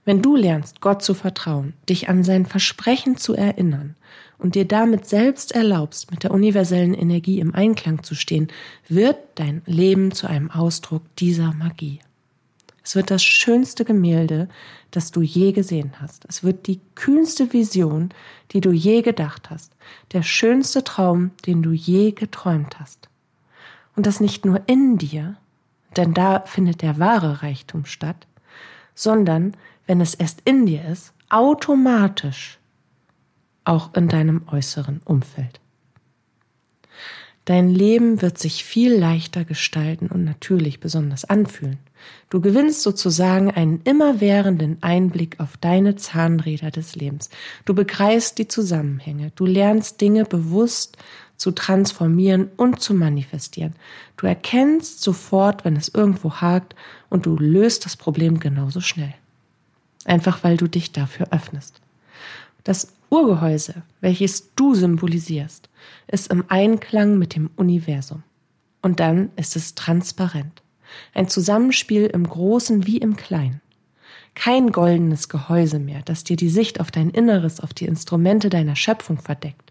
Wenn 0.04 0.22
du 0.22 0.36
lernst, 0.36 0.80
Gott 0.80 1.02
zu 1.02 1.14
vertrauen, 1.14 1.74
dich 1.88 2.08
an 2.08 2.22
sein 2.22 2.46
Versprechen 2.46 3.16
zu 3.16 3.34
erinnern 3.34 3.96
und 4.38 4.54
dir 4.54 4.64
damit 4.64 5.06
selbst 5.06 5.52
erlaubst, 5.52 6.12
mit 6.12 6.22
der 6.22 6.30
universellen 6.30 6.94
Energie 6.94 7.40
im 7.40 7.54
Einklang 7.54 8.04
zu 8.04 8.14
stehen, 8.14 8.48
wird 8.88 9.16
dein 9.34 9.62
Leben 9.66 10.12
zu 10.12 10.28
einem 10.28 10.50
Ausdruck 10.50 11.02
dieser 11.16 11.52
Magie. 11.54 11.98
Es 12.84 12.94
wird 12.94 13.10
das 13.10 13.24
schönste 13.24 13.84
Gemälde, 13.84 14.48
das 14.92 15.10
du 15.10 15.20
je 15.20 15.50
gesehen 15.50 15.94
hast. 16.00 16.24
Es 16.28 16.44
wird 16.44 16.68
die 16.68 16.80
kühnste 16.94 17.52
Vision, 17.52 18.10
die 18.52 18.60
du 18.60 18.70
je 18.70 19.02
gedacht 19.02 19.50
hast. 19.50 19.72
Der 20.12 20.22
schönste 20.22 20.84
Traum, 20.84 21.32
den 21.46 21.64
du 21.64 21.72
je 21.72 22.12
geträumt 22.12 22.78
hast. 22.78 23.08
Und 23.96 24.06
das 24.06 24.20
nicht 24.20 24.44
nur 24.44 24.62
in 24.68 24.98
dir, 24.98 25.36
denn 25.96 26.14
da 26.14 26.40
findet 26.40 26.82
der 26.82 26.98
wahre 26.98 27.42
Reichtum 27.42 27.84
statt, 27.84 28.26
sondern, 28.94 29.56
wenn 29.86 30.00
es 30.00 30.14
erst 30.14 30.42
in 30.44 30.66
dir 30.66 30.84
ist, 30.84 31.12
automatisch 31.28 32.58
auch 33.64 33.94
in 33.94 34.08
deinem 34.08 34.42
äußeren 34.50 35.00
Umfeld. 35.04 35.60
Dein 37.46 37.68
Leben 37.68 38.22
wird 38.22 38.38
sich 38.38 38.64
viel 38.64 38.92
leichter 38.92 39.44
gestalten 39.44 40.08
und 40.08 40.24
natürlich 40.24 40.80
besonders 40.80 41.24
anfühlen. 41.24 41.78
Du 42.28 42.40
gewinnst 42.40 42.82
sozusagen 42.82 43.52
einen 43.52 43.82
immerwährenden 43.84 44.78
Einblick 44.80 45.38
auf 45.38 45.56
deine 45.56 45.94
Zahnräder 45.94 46.72
des 46.72 46.96
Lebens. 46.96 47.30
Du 47.64 47.72
begreifst 47.72 48.38
die 48.38 48.48
Zusammenhänge. 48.48 49.30
Du 49.36 49.46
lernst 49.46 50.00
Dinge 50.00 50.24
bewusst 50.24 50.96
zu 51.36 51.50
transformieren 51.50 52.50
und 52.56 52.80
zu 52.80 52.94
manifestieren. 52.94 53.74
Du 54.16 54.26
erkennst 54.26 55.02
sofort, 55.02 55.64
wenn 55.64 55.76
es 55.76 55.88
irgendwo 55.88 56.32
hakt 56.34 56.74
und 57.10 57.26
du 57.26 57.36
löst 57.36 57.84
das 57.84 57.96
Problem 57.96 58.40
genauso 58.40 58.80
schnell. 58.80 59.14
Einfach 60.04 60.44
weil 60.44 60.56
du 60.56 60.68
dich 60.68 60.92
dafür 60.92 61.28
öffnest. 61.30 61.80
Das 62.64 62.92
Urgehäuse, 63.10 63.82
welches 64.00 64.54
du 64.54 64.74
symbolisierst, 64.74 65.68
ist 66.08 66.30
im 66.30 66.44
Einklang 66.48 67.18
mit 67.18 67.34
dem 67.36 67.50
Universum. 67.56 68.22
Und 68.82 69.00
dann 69.00 69.30
ist 69.36 69.56
es 69.56 69.74
transparent. 69.74 70.62
Ein 71.14 71.28
Zusammenspiel 71.28 72.06
im 72.06 72.28
Großen 72.28 72.86
wie 72.86 72.98
im 72.98 73.16
Kleinen. 73.16 73.60
Kein 74.34 74.70
goldenes 74.70 75.28
Gehäuse 75.28 75.78
mehr, 75.78 76.02
das 76.04 76.22
dir 76.22 76.36
die 76.36 76.50
Sicht 76.50 76.80
auf 76.80 76.90
dein 76.90 77.10
Inneres, 77.10 77.60
auf 77.60 77.72
die 77.72 77.86
Instrumente 77.86 78.50
deiner 78.50 78.76
Schöpfung 78.76 79.18
verdeckt. 79.18 79.65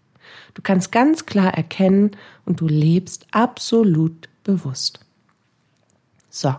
Du 0.54 0.62
kannst 0.62 0.92
ganz 0.92 1.26
klar 1.26 1.54
erkennen 1.54 2.12
und 2.46 2.62
du 2.62 2.68
lebst 2.68 3.28
absolut 3.32 4.30
bewusst. 4.44 5.00
So. 6.30 6.56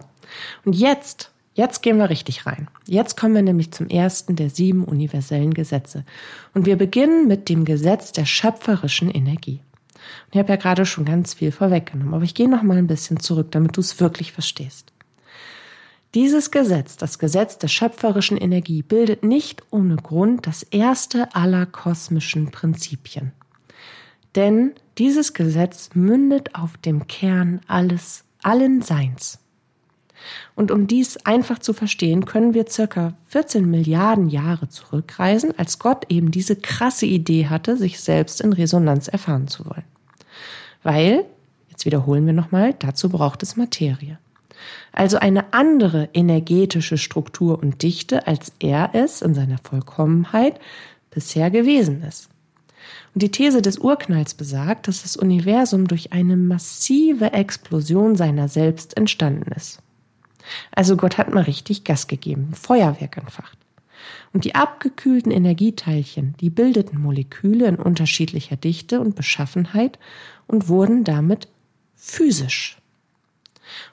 Und 0.64 0.74
jetzt 0.74 1.30
Jetzt 1.56 1.80
gehen 1.80 1.96
wir 1.96 2.10
richtig 2.10 2.44
rein. 2.44 2.68
Jetzt 2.86 3.16
kommen 3.16 3.34
wir 3.34 3.40
nämlich 3.40 3.72
zum 3.72 3.88
ersten 3.88 4.36
der 4.36 4.50
sieben 4.50 4.84
universellen 4.84 5.54
Gesetze. 5.54 6.04
Und 6.52 6.66
wir 6.66 6.76
beginnen 6.76 7.26
mit 7.28 7.48
dem 7.48 7.64
Gesetz 7.64 8.12
der 8.12 8.26
schöpferischen 8.26 9.10
Energie. 9.10 9.62
Und 9.94 10.34
ich 10.34 10.38
habe 10.38 10.50
ja 10.50 10.56
gerade 10.56 10.84
schon 10.84 11.06
ganz 11.06 11.32
viel 11.32 11.52
vorweggenommen, 11.52 12.12
aber 12.12 12.24
ich 12.24 12.34
gehe 12.34 12.48
noch 12.48 12.62
mal 12.62 12.76
ein 12.76 12.86
bisschen 12.86 13.20
zurück, 13.20 13.52
damit 13.52 13.74
du 13.78 13.80
es 13.80 13.98
wirklich 14.00 14.32
verstehst. 14.32 14.92
Dieses 16.14 16.50
Gesetz, 16.50 16.98
das 16.98 17.18
Gesetz 17.18 17.56
der 17.56 17.68
schöpferischen 17.68 18.36
Energie, 18.36 18.82
bildet 18.82 19.24
nicht 19.24 19.62
ohne 19.70 19.96
Grund 19.96 20.46
das 20.46 20.62
erste 20.62 21.34
aller 21.34 21.64
kosmischen 21.64 22.50
Prinzipien. 22.50 23.32
Denn 24.36 24.74
dieses 24.98 25.32
Gesetz 25.32 25.90
mündet 25.94 26.54
auf 26.54 26.76
dem 26.76 27.06
Kern 27.06 27.60
alles, 27.66 28.24
allen 28.42 28.82
Seins. 28.82 29.38
Und 30.54 30.70
um 30.70 30.86
dies 30.86 31.16
einfach 31.18 31.58
zu 31.58 31.72
verstehen, 31.72 32.24
können 32.24 32.54
wir 32.54 32.66
circa 32.68 33.14
14 33.28 33.68
Milliarden 33.68 34.28
Jahre 34.28 34.68
zurückreisen, 34.68 35.56
als 35.58 35.78
Gott 35.78 36.06
eben 36.08 36.30
diese 36.30 36.56
krasse 36.56 37.06
Idee 37.06 37.46
hatte, 37.46 37.76
sich 37.76 38.00
selbst 38.00 38.40
in 38.40 38.52
Resonanz 38.52 39.08
erfahren 39.08 39.48
zu 39.48 39.64
wollen. 39.66 39.84
Weil, 40.82 41.24
jetzt 41.70 41.84
wiederholen 41.84 42.26
wir 42.26 42.32
nochmal, 42.32 42.74
dazu 42.78 43.08
braucht 43.08 43.42
es 43.42 43.56
Materie. 43.56 44.18
Also 44.92 45.18
eine 45.18 45.52
andere 45.52 46.08
energetische 46.12 46.98
Struktur 46.98 47.58
und 47.58 47.82
Dichte, 47.82 48.26
als 48.26 48.52
er 48.58 48.90
es 48.94 49.22
in 49.22 49.34
seiner 49.34 49.58
Vollkommenheit 49.58 50.58
bisher 51.10 51.50
gewesen 51.50 52.02
ist. 52.02 52.30
Und 53.14 53.22
die 53.22 53.30
These 53.30 53.62
des 53.62 53.78
Urknalls 53.78 54.34
besagt, 54.34 54.88
dass 54.88 55.02
das 55.02 55.16
Universum 55.16 55.88
durch 55.88 56.12
eine 56.12 56.36
massive 56.36 57.32
Explosion 57.32 58.16
seiner 58.16 58.48
selbst 58.48 58.96
entstanden 58.96 59.52
ist. 59.52 59.80
Also 60.72 60.96
Gott 60.96 61.18
hat 61.18 61.32
mal 61.32 61.44
richtig 61.44 61.84
Gas 61.84 62.06
gegeben, 62.06 62.52
Feuerwerk 62.54 63.16
entfacht. 63.16 63.58
Und 64.32 64.44
die 64.44 64.54
abgekühlten 64.54 65.32
Energieteilchen, 65.32 66.34
die 66.40 66.50
bildeten 66.50 67.00
Moleküle 67.00 67.66
in 67.66 67.76
unterschiedlicher 67.76 68.56
Dichte 68.56 69.00
und 69.00 69.16
Beschaffenheit 69.16 69.98
und 70.46 70.68
wurden 70.68 71.04
damit 71.04 71.48
physisch. 71.96 72.76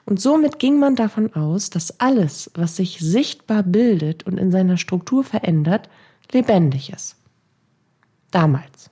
Und 0.04 0.20
somit 0.20 0.58
ging 0.58 0.78
man 0.78 0.96
davon 0.96 1.34
aus, 1.34 1.70
dass 1.70 1.98
alles, 2.00 2.50
was 2.54 2.76
sich 2.76 3.00
sichtbar 3.00 3.62
bildet 3.62 4.24
und 4.24 4.38
in 4.38 4.50
seiner 4.50 4.76
Struktur 4.76 5.24
verändert, 5.24 5.88
lebendig 6.30 6.92
ist. 6.92 7.16
Damals. 8.34 8.90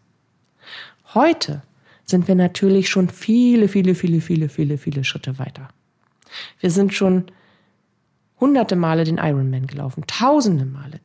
Heute 1.15 1.63
sind 2.05 2.29
wir 2.29 2.37
natürlich 2.37 2.89
schon 2.89 3.09
viele, 3.09 3.67
viele, 3.67 3.97
viele, 3.97 4.21
viele, 4.21 4.49
viele, 4.49 4.79
viele 4.79 5.03
Schritte 5.03 5.41
weiter. 5.41 5.67
Wir 6.61 6.71
sind 6.71 6.95
schon 6.95 7.25
hunderte 8.39 8.77
Male 8.77 9.03
den 9.03 9.19
Ironman 9.19 9.67
gelaufen, 9.67 10.05
tausende 10.07 10.65
Male, 10.65 11.01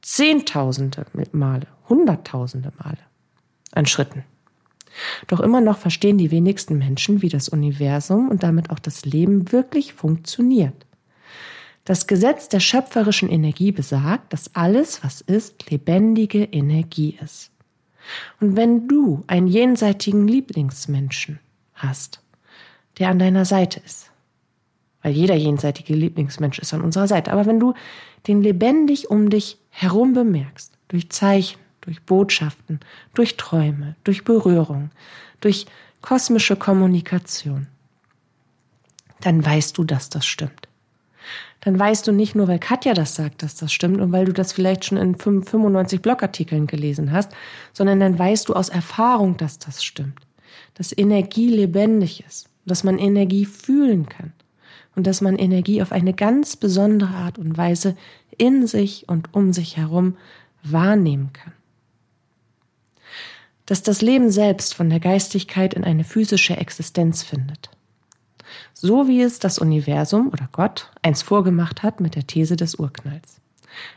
zehntausende 0.00 1.04
Male, 1.32 1.66
hunderttausende 1.86 2.72
Male 2.82 2.96
an 3.72 3.84
Schritten. 3.84 4.24
Doch 5.26 5.40
immer 5.40 5.60
noch 5.60 5.76
verstehen 5.76 6.16
die 6.16 6.30
wenigsten 6.30 6.78
Menschen, 6.78 7.20
wie 7.20 7.28
das 7.28 7.50
Universum 7.50 8.30
und 8.30 8.42
damit 8.42 8.70
auch 8.70 8.78
das 8.78 9.04
Leben 9.04 9.52
wirklich 9.52 9.92
funktioniert. 9.92 10.86
Das 11.84 12.06
Gesetz 12.06 12.48
der 12.48 12.60
schöpferischen 12.60 13.28
Energie 13.28 13.72
besagt, 13.72 14.32
dass 14.32 14.54
alles, 14.54 15.04
was 15.04 15.20
ist, 15.20 15.70
lebendige 15.70 16.44
Energie 16.44 17.18
ist. 17.22 17.50
Und 18.40 18.56
wenn 18.56 18.88
du 18.88 19.24
einen 19.26 19.46
jenseitigen 19.46 20.28
Lieblingsmenschen 20.28 21.38
hast, 21.74 22.20
der 22.98 23.08
an 23.08 23.18
deiner 23.18 23.44
Seite 23.44 23.80
ist, 23.84 24.10
weil 25.02 25.12
jeder 25.12 25.34
jenseitige 25.34 25.94
Lieblingsmensch 25.94 26.58
ist 26.58 26.72
an 26.72 26.80
unserer 26.80 27.06
Seite, 27.06 27.32
aber 27.32 27.46
wenn 27.46 27.60
du 27.60 27.74
den 28.26 28.42
lebendig 28.42 29.10
um 29.10 29.28
dich 29.28 29.58
herum 29.70 30.14
bemerkst, 30.14 30.72
durch 30.88 31.10
Zeichen, 31.10 31.58
durch 31.82 32.02
Botschaften, 32.02 32.80
durch 33.12 33.36
Träume, 33.36 33.96
durch 34.04 34.24
Berührung, 34.24 34.90
durch 35.40 35.66
kosmische 36.00 36.56
Kommunikation, 36.56 37.66
dann 39.20 39.44
weißt 39.44 39.76
du, 39.76 39.84
dass 39.84 40.08
das 40.08 40.24
stimmt. 40.24 40.68
Dann 41.60 41.78
weißt 41.78 42.06
du 42.06 42.12
nicht 42.12 42.34
nur, 42.34 42.48
weil 42.48 42.58
Katja 42.58 42.94
das 42.94 43.14
sagt, 43.14 43.42
dass 43.42 43.56
das 43.56 43.72
stimmt 43.72 44.00
und 44.00 44.12
weil 44.12 44.26
du 44.26 44.32
das 44.32 44.52
vielleicht 44.52 44.84
schon 44.84 44.98
in 44.98 45.16
95 45.16 46.02
Blogartikeln 46.02 46.66
gelesen 46.66 47.12
hast, 47.12 47.32
sondern 47.72 48.00
dann 48.00 48.18
weißt 48.18 48.48
du 48.48 48.54
aus 48.54 48.68
Erfahrung, 48.68 49.36
dass 49.36 49.58
das 49.58 49.84
stimmt. 49.84 50.20
Dass 50.74 50.96
Energie 50.96 51.48
lebendig 51.48 52.24
ist, 52.26 52.48
dass 52.66 52.84
man 52.84 52.98
Energie 52.98 53.46
fühlen 53.46 54.08
kann 54.08 54.32
und 54.94 55.06
dass 55.06 55.20
man 55.20 55.36
Energie 55.36 55.82
auf 55.82 55.92
eine 55.92 56.14
ganz 56.14 56.56
besondere 56.56 57.14
Art 57.14 57.38
und 57.38 57.56
Weise 57.56 57.96
in 58.36 58.66
sich 58.66 59.08
und 59.08 59.32
um 59.32 59.52
sich 59.52 59.76
herum 59.76 60.16
wahrnehmen 60.62 61.32
kann 61.32 61.52
dass 63.66 63.82
das 63.82 64.02
Leben 64.02 64.30
selbst 64.30 64.74
von 64.74 64.90
der 64.90 65.00
Geistigkeit 65.00 65.74
in 65.74 65.84
eine 65.84 66.04
physische 66.04 66.56
Existenz 66.56 67.22
findet. 67.22 67.70
So 68.74 69.06
wie 69.06 69.22
es 69.22 69.38
das 69.38 69.58
Universum 69.60 70.28
oder 70.28 70.48
Gott 70.50 70.90
einst 71.00 71.22
vorgemacht 71.22 71.84
hat 71.84 72.00
mit 72.00 72.16
der 72.16 72.26
These 72.26 72.56
des 72.56 72.74
Urknalls. 72.74 73.40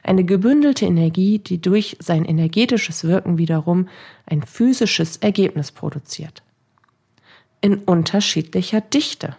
Eine 0.04 0.24
gebündelte 0.24 0.86
Energie, 0.86 1.40
die 1.40 1.60
durch 1.60 1.98
sein 2.00 2.26
energetisches 2.26 3.04
Wirken 3.04 3.38
wiederum 3.38 3.90
ein 4.26 4.44
physisches 4.44 5.18
Ergebnis 5.18 5.72
produziert. 5.72 6.44
In 7.60 7.80
unterschiedlicher 7.80 8.82
Dichte. 8.82 9.36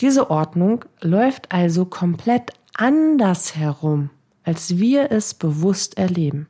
Diese 0.00 0.30
Ordnung 0.30 0.84
läuft 1.00 1.52
also 1.52 1.84
komplett 1.84 2.52
anders 2.74 3.56
herum, 3.56 4.10
als 4.44 4.78
wir 4.78 5.10
es 5.10 5.34
bewusst 5.34 5.98
erleben. 5.98 6.48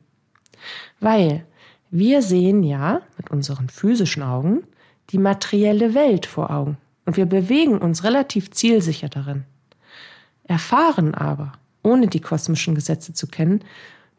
Weil 0.99 1.45
wir 1.89 2.21
sehen 2.21 2.63
ja 2.63 3.01
mit 3.17 3.31
unseren 3.31 3.69
physischen 3.69 4.23
Augen 4.23 4.63
die 5.11 5.19
materielle 5.19 5.93
Welt 5.93 6.25
vor 6.25 6.49
Augen 6.49 6.77
und 7.05 7.17
wir 7.17 7.25
bewegen 7.25 7.77
uns 7.77 8.03
relativ 8.03 8.51
zielsicher 8.51 9.09
darin, 9.09 9.43
erfahren 10.43 11.13
aber, 11.13 11.53
ohne 11.83 12.07
die 12.07 12.19
kosmischen 12.19 12.75
Gesetze 12.75 13.13
zu 13.13 13.27
kennen, 13.27 13.63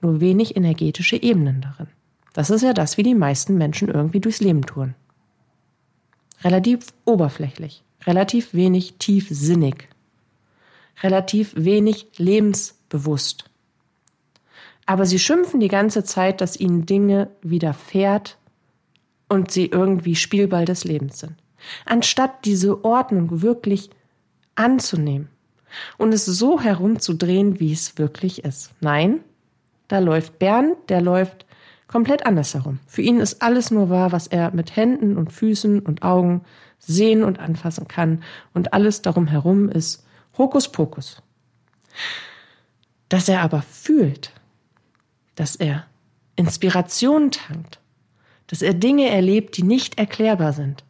nur 0.00 0.20
wenig 0.20 0.56
energetische 0.56 1.20
Ebenen 1.20 1.60
darin. 1.60 1.88
Das 2.32 2.50
ist 2.50 2.62
ja 2.62 2.72
das, 2.72 2.96
wie 2.96 3.02
die 3.02 3.14
meisten 3.14 3.56
Menschen 3.56 3.88
irgendwie 3.88 4.20
durchs 4.20 4.40
Leben 4.40 4.62
tun. 4.62 4.94
Relativ 6.44 6.86
oberflächlich, 7.04 7.82
relativ 8.06 8.52
wenig 8.52 8.94
tiefsinnig, 8.98 9.88
relativ 11.02 11.54
wenig 11.56 12.06
lebensbewusst. 12.18 13.50
Aber 14.84 15.06
sie 15.06 15.18
schimpfen 15.18 15.60
die 15.60 15.68
ganze 15.68 16.04
Zeit, 16.04 16.40
dass 16.40 16.60
ihnen 16.60 16.86
Dinge 16.86 17.30
widerfährt 17.42 18.36
und 19.28 19.50
sie 19.50 19.66
irgendwie 19.66 20.14
Spielball 20.14 20.64
des 20.64 20.84
Lebens 20.84 21.18
sind. 21.18 21.34
Anstatt 21.84 22.44
diese 22.44 22.84
Ordnung 22.84 23.42
wirklich 23.42 23.90
anzunehmen 24.54 25.28
und 25.98 26.12
es 26.12 26.24
so 26.24 26.60
herumzudrehen, 26.60 27.60
wie 27.60 27.72
es 27.72 27.98
wirklich 27.98 28.44
ist. 28.44 28.72
Nein, 28.80 29.20
da 29.88 29.98
läuft 29.98 30.38
Bernd, 30.38 30.76
der 30.88 31.00
läuft 31.00 31.46
komplett 31.86 32.26
anders 32.26 32.54
herum. 32.54 32.80
Für 32.86 33.02
ihn 33.02 33.20
ist 33.20 33.42
alles 33.42 33.70
nur 33.70 33.90
wahr, 33.90 34.12
was 34.12 34.26
er 34.26 34.50
mit 34.52 34.76
Händen 34.76 35.16
und 35.16 35.32
Füßen 35.32 35.80
und 35.80 36.02
Augen 36.02 36.42
sehen 36.78 37.22
und 37.22 37.38
anfassen 37.38 37.88
kann. 37.88 38.22
Und 38.54 38.72
alles 38.72 39.02
darum 39.02 39.26
herum 39.26 39.68
ist 39.68 40.04
Hokuspokus. 40.36 41.22
Dass 43.08 43.28
er 43.28 43.42
aber 43.42 43.62
fühlt, 43.62 44.32
dass 45.36 45.56
er 45.56 45.86
Inspiration 46.34 47.30
tankt, 47.30 47.78
dass 48.48 48.62
er 48.62 48.74
Dinge 48.74 49.08
erlebt, 49.08 49.56
die 49.56 49.62
nicht 49.62 49.98
erklärbar 49.98 50.52
sind. 50.52 50.84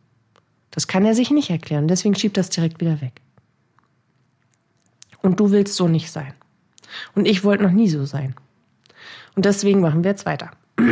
Das 0.77 0.87
kann 0.87 1.07
er 1.07 1.15
sich 1.15 1.31
nicht 1.31 1.49
erklären, 1.49 1.89
deswegen 1.89 2.15
schiebt 2.15 2.37
das 2.37 2.51
direkt 2.51 2.83
wieder 2.83 3.01
weg. 3.01 3.23
Und 5.23 5.41
du 5.41 5.51
willst 5.51 5.75
so 5.75 5.89
nicht 5.89 6.11
sein. 6.11 6.35
Und 7.15 7.27
ich 7.27 7.45
wollte 7.45 7.65
noch 7.65 7.73
nie 7.73 7.89
so 7.89 8.05
sein. 8.05 8.35
Und 9.35 9.47
deswegen 9.47 9.81
machen 9.81 10.05
wir 10.05 10.11
jetzt 10.11 10.27
weiter. 10.27 10.51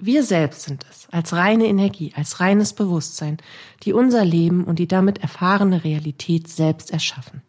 Wir 0.00 0.22
selbst 0.22 0.62
sind 0.62 0.86
es, 0.88 1.08
als 1.10 1.32
reine 1.32 1.66
Energie, 1.66 2.12
als 2.14 2.38
reines 2.38 2.72
Bewusstsein, 2.72 3.38
die 3.82 3.92
unser 3.92 4.24
Leben 4.24 4.62
und 4.62 4.78
die 4.78 4.86
damit 4.86 5.18
erfahrene 5.18 5.82
Realität 5.82 6.46
selbst 6.46 6.92
erschaffen. 6.92 7.42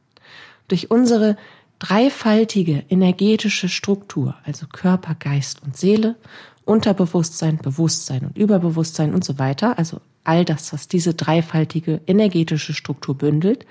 Durch 0.68 0.90
unsere 0.90 1.38
dreifaltige 1.78 2.86
energetische 2.90 3.70
Struktur, 3.70 4.36
also 4.46 4.66
Körper, 4.66 5.14
Geist 5.14 5.62
und 5.62 5.78
Seele, 5.78 6.16
Unterbewusstsein, 6.70 7.58
Bewusstsein 7.58 8.26
und 8.26 8.38
Überbewusstsein 8.38 9.16
und 9.16 9.24
so 9.24 9.40
weiter, 9.40 9.80
also 9.80 10.02
all 10.24 10.46
das, 10.46 10.72
was 10.72 10.88
diese 10.88 11.16
dreifaltige 11.16 12.00
energetische 12.06 12.74
Struktur 12.74 13.18
bündelt, 13.18 13.66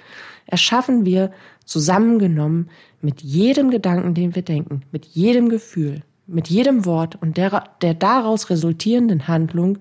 erschaffen 0.47 1.05
wir 1.05 1.31
zusammengenommen 1.65 2.71
mit 3.01 3.23
jedem 3.23 3.71
Gedanken, 3.71 4.15
den 4.15 4.35
wir 4.35 4.43
denken, 4.43 4.81
mit 4.91 5.05
jedem 5.05 5.49
Gefühl, 5.49 6.03
mit 6.27 6.49
jedem 6.49 6.87
Wort 6.87 7.17
und 7.23 7.37
der, 7.37 7.71
der 7.83 7.95
daraus 7.95 8.51
resultierenden 8.51 9.29
Handlung 9.29 9.79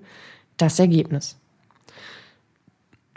das 0.56 0.78
Ergebnis. 0.78 1.37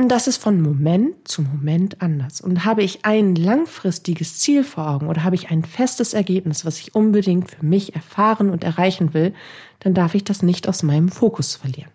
Das 0.08 0.28
ist 0.28 0.38
von 0.38 0.62
Moment 0.62 1.28
zu 1.28 1.42
Moment 1.42 2.02
anders. 2.02 2.42
Und 2.42 2.66
habe 2.66 2.84
ich 2.84 3.06
ein 3.06 3.36
langfristiges 3.36 4.40
Ziel 4.40 4.64
vor 4.64 4.90
Augen 4.90 5.08
oder 5.08 5.24
habe 5.24 5.36
ich 5.36 5.50
ein 5.50 5.64
festes 5.64 6.14
Ergebnis, 6.14 6.66
was 6.66 6.80
ich 6.80 6.96
unbedingt 6.96 7.50
für 7.50 7.66
mich 7.66 7.96
erfahren 7.96 8.50
und 8.50 8.64
erreichen 8.64 9.14
will, 9.14 9.34
dann 9.80 9.94
darf 9.94 10.16
ich 10.16 10.24
das 10.24 10.44
nicht 10.44 10.68
aus 10.68 10.84
meinem 10.84 11.10
Fokus 11.10 11.56
verlieren. 11.56 11.92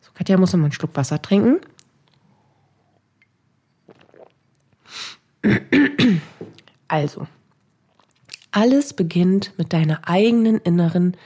So, 0.00 0.10
Katja 0.14 0.36
muss 0.36 0.52
noch 0.52 0.58
mal 0.58 0.66
einen 0.66 0.72
Schluck 0.72 0.96
Wasser 0.96 1.20
trinken. 1.20 1.60
Also, 6.88 7.26
alles 8.50 8.92
beginnt 8.92 9.52
mit 9.56 9.72
deiner 9.72 10.08
eigenen 10.08 10.58
inneren 10.58 11.16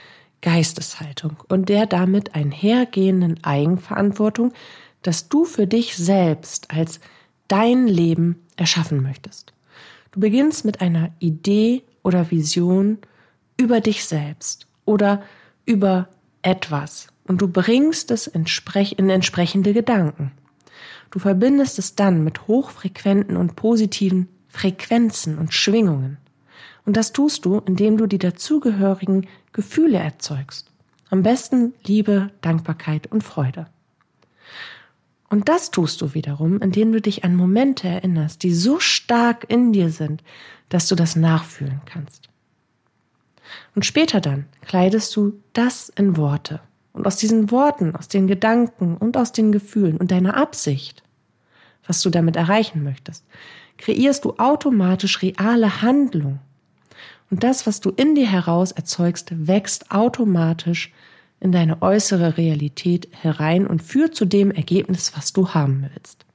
Geisteshaltung 0.41 1.37
und 1.49 1.69
der 1.69 1.85
damit 1.85 2.35
einhergehenden 2.35 3.43
Eigenverantwortung, 3.43 4.53
das 5.07 5.29
du 5.29 5.45
für 5.45 5.67
dich 5.67 5.95
selbst 5.95 6.69
als 6.69 6.99
dein 7.47 7.87
Leben 7.87 8.41
erschaffen 8.57 9.01
möchtest. 9.01 9.53
Du 10.11 10.19
beginnst 10.19 10.65
mit 10.65 10.81
einer 10.81 11.11
Idee 11.19 11.83
oder 12.03 12.29
Vision 12.29 12.97
über 13.55 13.79
dich 13.79 14.03
selbst 14.03 14.67
oder 14.83 15.23
über 15.65 16.09
etwas 16.41 17.07
und 17.25 17.41
du 17.41 17.47
bringst 17.47 18.11
es 18.11 18.27
in 18.27 18.45
entsprechende 19.09 19.71
Gedanken. 19.71 20.33
Du 21.09 21.19
verbindest 21.19 21.79
es 21.79 21.95
dann 21.95 22.25
mit 22.25 22.49
hochfrequenten 22.49 23.37
und 23.37 23.55
positiven 23.55 24.27
Frequenzen 24.49 25.37
und 25.37 25.53
Schwingungen. 25.53 26.17
Und 26.85 26.97
das 26.97 27.13
tust 27.13 27.45
du, 27.45 27.59
indem 27.59 27.95
du 27.97 28.07
die 28.07 28.17
dazugehörigen 28.17 29.25
Gefühle 29.53 29.99
erzeugst. 29.99 30.69
Am 31.09 31.23
besten 31.23 31.73
Liebe, 31.85 32.31
Dankbarkeit 32.41 33.07
und 33.09 33.23
Freude. 33.23 33.67
Und 35.29 35.49
das 35.49 35.71
tust 35.71 36.01
du 36.01 36.13
wiederum, 36.13 36.61
indem 36.61 36.91
du 36.91 37.01
dich 37.01 37.23
an 37.23 37.35
Momente 37.35 37.87
erinnerst, 37.87 38.43
die 38.43 38.53
so 38.53 38.79
stark 38.79 39.45
in 39.49 39.73
dir 39.73 39.89
sind, 39.89 40.23
dass 40.69 40.87
du 40.87 40.95
das 40.95 41.15
nachfühlen 41.15 41.81
kannst. 41.85 42.29
Und 43.75 43.85
später 43.85 44.21
dann 44.21 44.45
kleidest 44.61 45.15
du 45.15 45.41
das 45.53 45.89
in 45.89 46.17
Worte. 46.17 46.61
Und 46.93 47.05
aus 47.05 47.17
diesen 47.17 47.51
Worten, 47.51 47.95
aus 47.95 48.07
den 48.07 48.27
Gedanken 48.27 48.97
und 48.97 49.17
aus 49.17 49.31
den 49.31 49.51
Gefühlen 49.51 49.97
und 49.97 50.11
deiner 50.11 50.35
Absicht, 50.35 51.03
was 51.85 52.01
du 52.01 52.09
damit 52.09 52.35
erreichen 52.35 52.83
möchtest, 52.83 53.25
kreierst 53.77 54.25
du 54.25 54.35
automatisch 54.37 55.21
reale 55.21 55.81
Handlung. 55.81 56.39
Und 57.29 57.43
das, 57.43 57.67
was 57.67 57.81
du 57.81 57.91
in 57.91 58.15
dir 58.15 58.27
heraus 58.27 58.71
erzeugst, 58.71 59.47
wächst 59.47 59.91
automatisch 59.91 60.91
in 61.39 61.51
deine 61.51 61.81
äußere 61.81 62.37
Realität 62.37 63.07
herein 63.11 63.67
und 63.67 63.81
führt 63.81 64.15
zu 64.15 64.25
dem 64.25 64.51
Ergebnis, 64.51 65.15
was 65.15 65.33
du 65.33 65.49
haben 65.49 65.89
willst. 65.93 66.25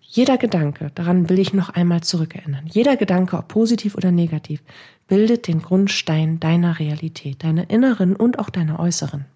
Jeder 0.00 0.38
Gedanke, 0.38 0.90
daran 0.94 1.28
will 1.28 1.38
ich 1.38 1.52
noch 1.52 1.68
einmal 1.68 2.00
zurückerinnern, 2.00 2.66
jeder 2.66 2.96
Gedanke, 2.96 3.36
ob 3.36 3.46
positiv 3.46 3.94
oder 3.94 4.10
negativ, 4.10 4.60
bildet 5.06 5.46
den 5.46 5.62
Grundstein 5.62 6.40
deiner 6.40 6.78
Realität, 6.80 7.44
deiner 7.44 7.70
inneren 7.70 8.16
und 8.16 8.38
auch 8.38 8.50
deiner 8.50 8.80
äußeren. 8.80 9.26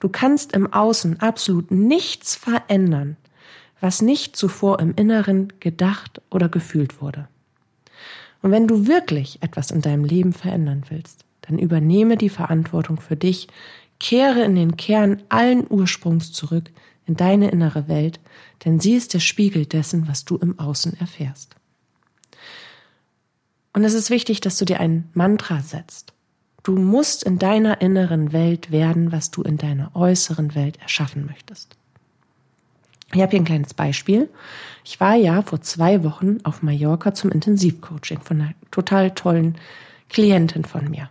Du 0.00 0.08
kannst 0.08 0.52
im 0.52 0.72
Außen 0.72 1.20
absolut 1.20 1.70
nichts 1.70 2.36
verändern, 2.36 3.16
was 3.80 4.02
nicht 4.02 4.36
zuvor 4.36 4.80
im 4.80 4.94
Inneren 4.94 5.52
gedacht 5.60 6.20
oder 6.30 6.48
gefühlt 6.48 7.00
wurde. 7.00 7.28
Und 8.42 8.50
wenn 8.50 8.68
du 8.68 8.86
wirklich 8.86 9.42
etwas 9.42 9.70
in 9.70 9.80
deinem 9.80 10.04
Leben 10.04 10.32
verändern 10.32 10.84
willst, 10.88 11.24
dann 11.48 11.58
übernehme 11.58 12.16
die 12.16 12.28
Verantwortung 12.28 13.00
für 13.00 13.16
dich, 13.16 13.48
kehre 13.98 14.42
in 14.42 14.54
den 14.54 14.76
Kern 14.76 15.22
allen 15.28 15.66
Ursprungs 15.68 16.32
zurück, 16.32 16.70
in 17.06 17.16
deine 17.16 17.50
innere 17.50 17.88
Welt, 17.88 18.20
denn 18.64 18.80
sie 18.80 18.94
ist 18.94 19.14
der 19.14 19.20
Spiegel 19.20 19.66
dessen, 19.66 20.08
was 20.08 20.24
du 20.24 20.36
im 20.36 20.58
Außen 20.58 20.98
erfährst. 21.00 21.56
Und 23.72 23.84
es 23.84 23.94
ist 23.94 24.10
wichtig, 24.10 24.40
dass 24.40 24.58
du 24.58 24.64
dir 24.64 24.80
ein 24.80 25.08
Mantra 25.14 25.60
setzt. 25.60 26.12
Du 26.62 26.76
musst 26.76 27.22
in 27.22 27.38
deiner 27.38 27.80
inneren 27.80 28.32
Welt 28.32 28.70
werden, 28.70 29.12
was 29.12 29.30
du 29.30 29.42
in 29.42 29.56
deiner 29.56 29.94
äußeren 29.96 30.54
Welt 30.54 30.78
erschaffen 30.80 31.26
möchtest. 31.26 31.76
Ich 33.14 33.22
habe 33.22 33.30
hier 33.30 33.40
ein 33.40 33.46
kleines 33.46 33.72
Beispiel. 33.72 34.28
Ich 34.84 35.00
war 35.00 35.14
ja 35.14 35.40
vor 35.42 35.62
zwei 35.62 36.04
Wochen 36.04 36.38
auf 36.42 36.62
Mallorca 36.62 37.14
zum 37.14 37.30
Intensivcoaching 37.30 38.20
von 38.20 38.40
einer 38.40 38.54
total 38.70 39.12
tollen 39.12 39.56
Klientin 40.10 40.64
von 40.64 40.90
mir. 40.90 41.08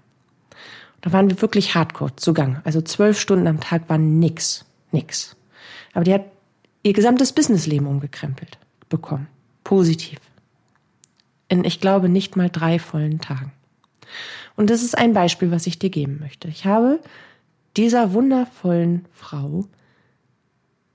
Da 1.07 1.13
waren 1.13 1.29
wir 1.29 1.41
wirklich 1.41 1.73
hardcore 1.73 2.17
zugange. 2.17 2.59
Also 2.65 2.81
zwölf 2.81 3.17
Stunden 3.17 3.47
am 3.47 3.61
Tag 3.61 3.87
waren 3.87 4.19
nix, 4.19 4.65
nix. 4.91 5.37
Aber 5.93 6.03
die 6.03 6.13
hat 6.13 6.25
ihr 6.83 6.91
gesamtes 6.91 7.31
Businessleben 7.31 7.87
umgekrempelt 7.87 8.57
bekommen. 8.89 9.27
Positiv. 9.63 10.19
In, 11.47 11.63
ich 11.63 11.79
glaube, 11.79 12.09
nicht 12.09 12.35
mal 12.35 12.49
drei 12.49 12.77
vollen 12.77 13.21
Tagen. 13.21 13.53
Und 14.57 14.69
das 14.69 14.83
ist 14.83 14.97
ein 14.97 15.13
Beispiel, 15.13 15.49
was 15.49 15.65
ich 15.65 15.79
dir 15.79 15.89
geben 15.89 16.19
möchte. 16.19 16.49
Ich 16.49 16.65
habe 16.65 16.99
dieser 17.77 18.11
wundervollen 18.11 19.05
Frau 19.13 19.65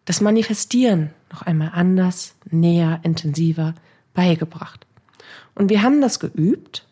das 0.04 0.20
Manifestieren 0.20 1.08
noch 1.32 1.40
einmal 1.40 1.70
anders, 1.72 2.34
näher, 2.50 3.00
intensiver 3.02 3.74
beigebracht. 4.12 4.86
Und 5.54 5.70
wir 5.70 5.80
haben 5.80 6.02
das 6.02 6.20
geübt 6.20 6.86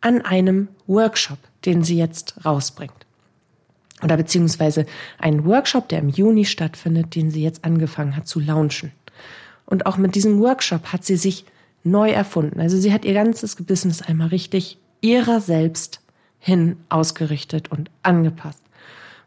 an 0.00 0.22
einem 0.22 0.68
Workshop, 0.86 1.38
den 1.64 1.82
sie 1.82 1.96
jetzt 1.96 2.44
rausbringt. 2.44 3.06
Oder 4.02 4.16
beziehungsweise 4.16 4.86
einen 5.18 5.44
Workshop, 5.44 5.88
der 5.88 5.98
im 5.98 6.08
Juni 6.08 6.44
stattfindet, 6.44 7.14
den 7.14 7.30
sie 7.30 7.42
jetzt 7.42 7.64
angefangen 7.64 8.16
hat 8.16 8.28
zu 8.28 8.38
launchen. 8.38 8.92
Und 9.66 9.86
auch 9.86 9.96
mit 9.96 10.14
diesem 10.14 10.40
Workshop 10.40 10.92
hat 10.92 11.04
sie 11.04 11.16
sich 11.16 11.44
neu 11.84 12.10
erfunden. 12.10 12.60
Also 12.60 12.78
sie 12.78 12.92
hat 12.92 13.04
ihr 13.04 13.14
ganzes 13.14 13.56
Business 13.56 14.02
einmal 14.02 14.28
richtig 14.28 14.78
ihrer 15.00 15.40
selbst 15.40 16.00
hin 16.38 16.76
ausgerichtet 16.88 17.70
und 17.70 17.90
angepasst. 18.02 18.62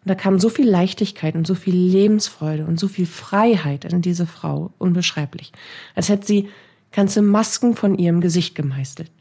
Und 0.04 0.10
da 0.10 0.16
kam 0.16 0.40
so 0.40 0.50
viel 0.50 0.68
Leichtigkeit 0.68 1.36
und 1.36 1.46
so 1.46 1.54
viel 1.54 1.76
Lebensfreude 1.76 2.66
und 2.66 2.80
so 2.80 2.88
viel 2.88 3.06
Freiheit 3.06 3.86
in 3.86 4.02
diese 4.02 4.26
Frau, 4.26 4.72
unbeschreiblich. 4.80 5.52
Als 5.96 6.10
hätte 6.10 6.26
sie 6.26 6.50
ganze 6.92 7.22
Masken 7.22 7.76
von 7.76 7.98
ihrem 7.98 8.22
Gesicht 8.22 8.56
gemeißelt. 8.56 9.12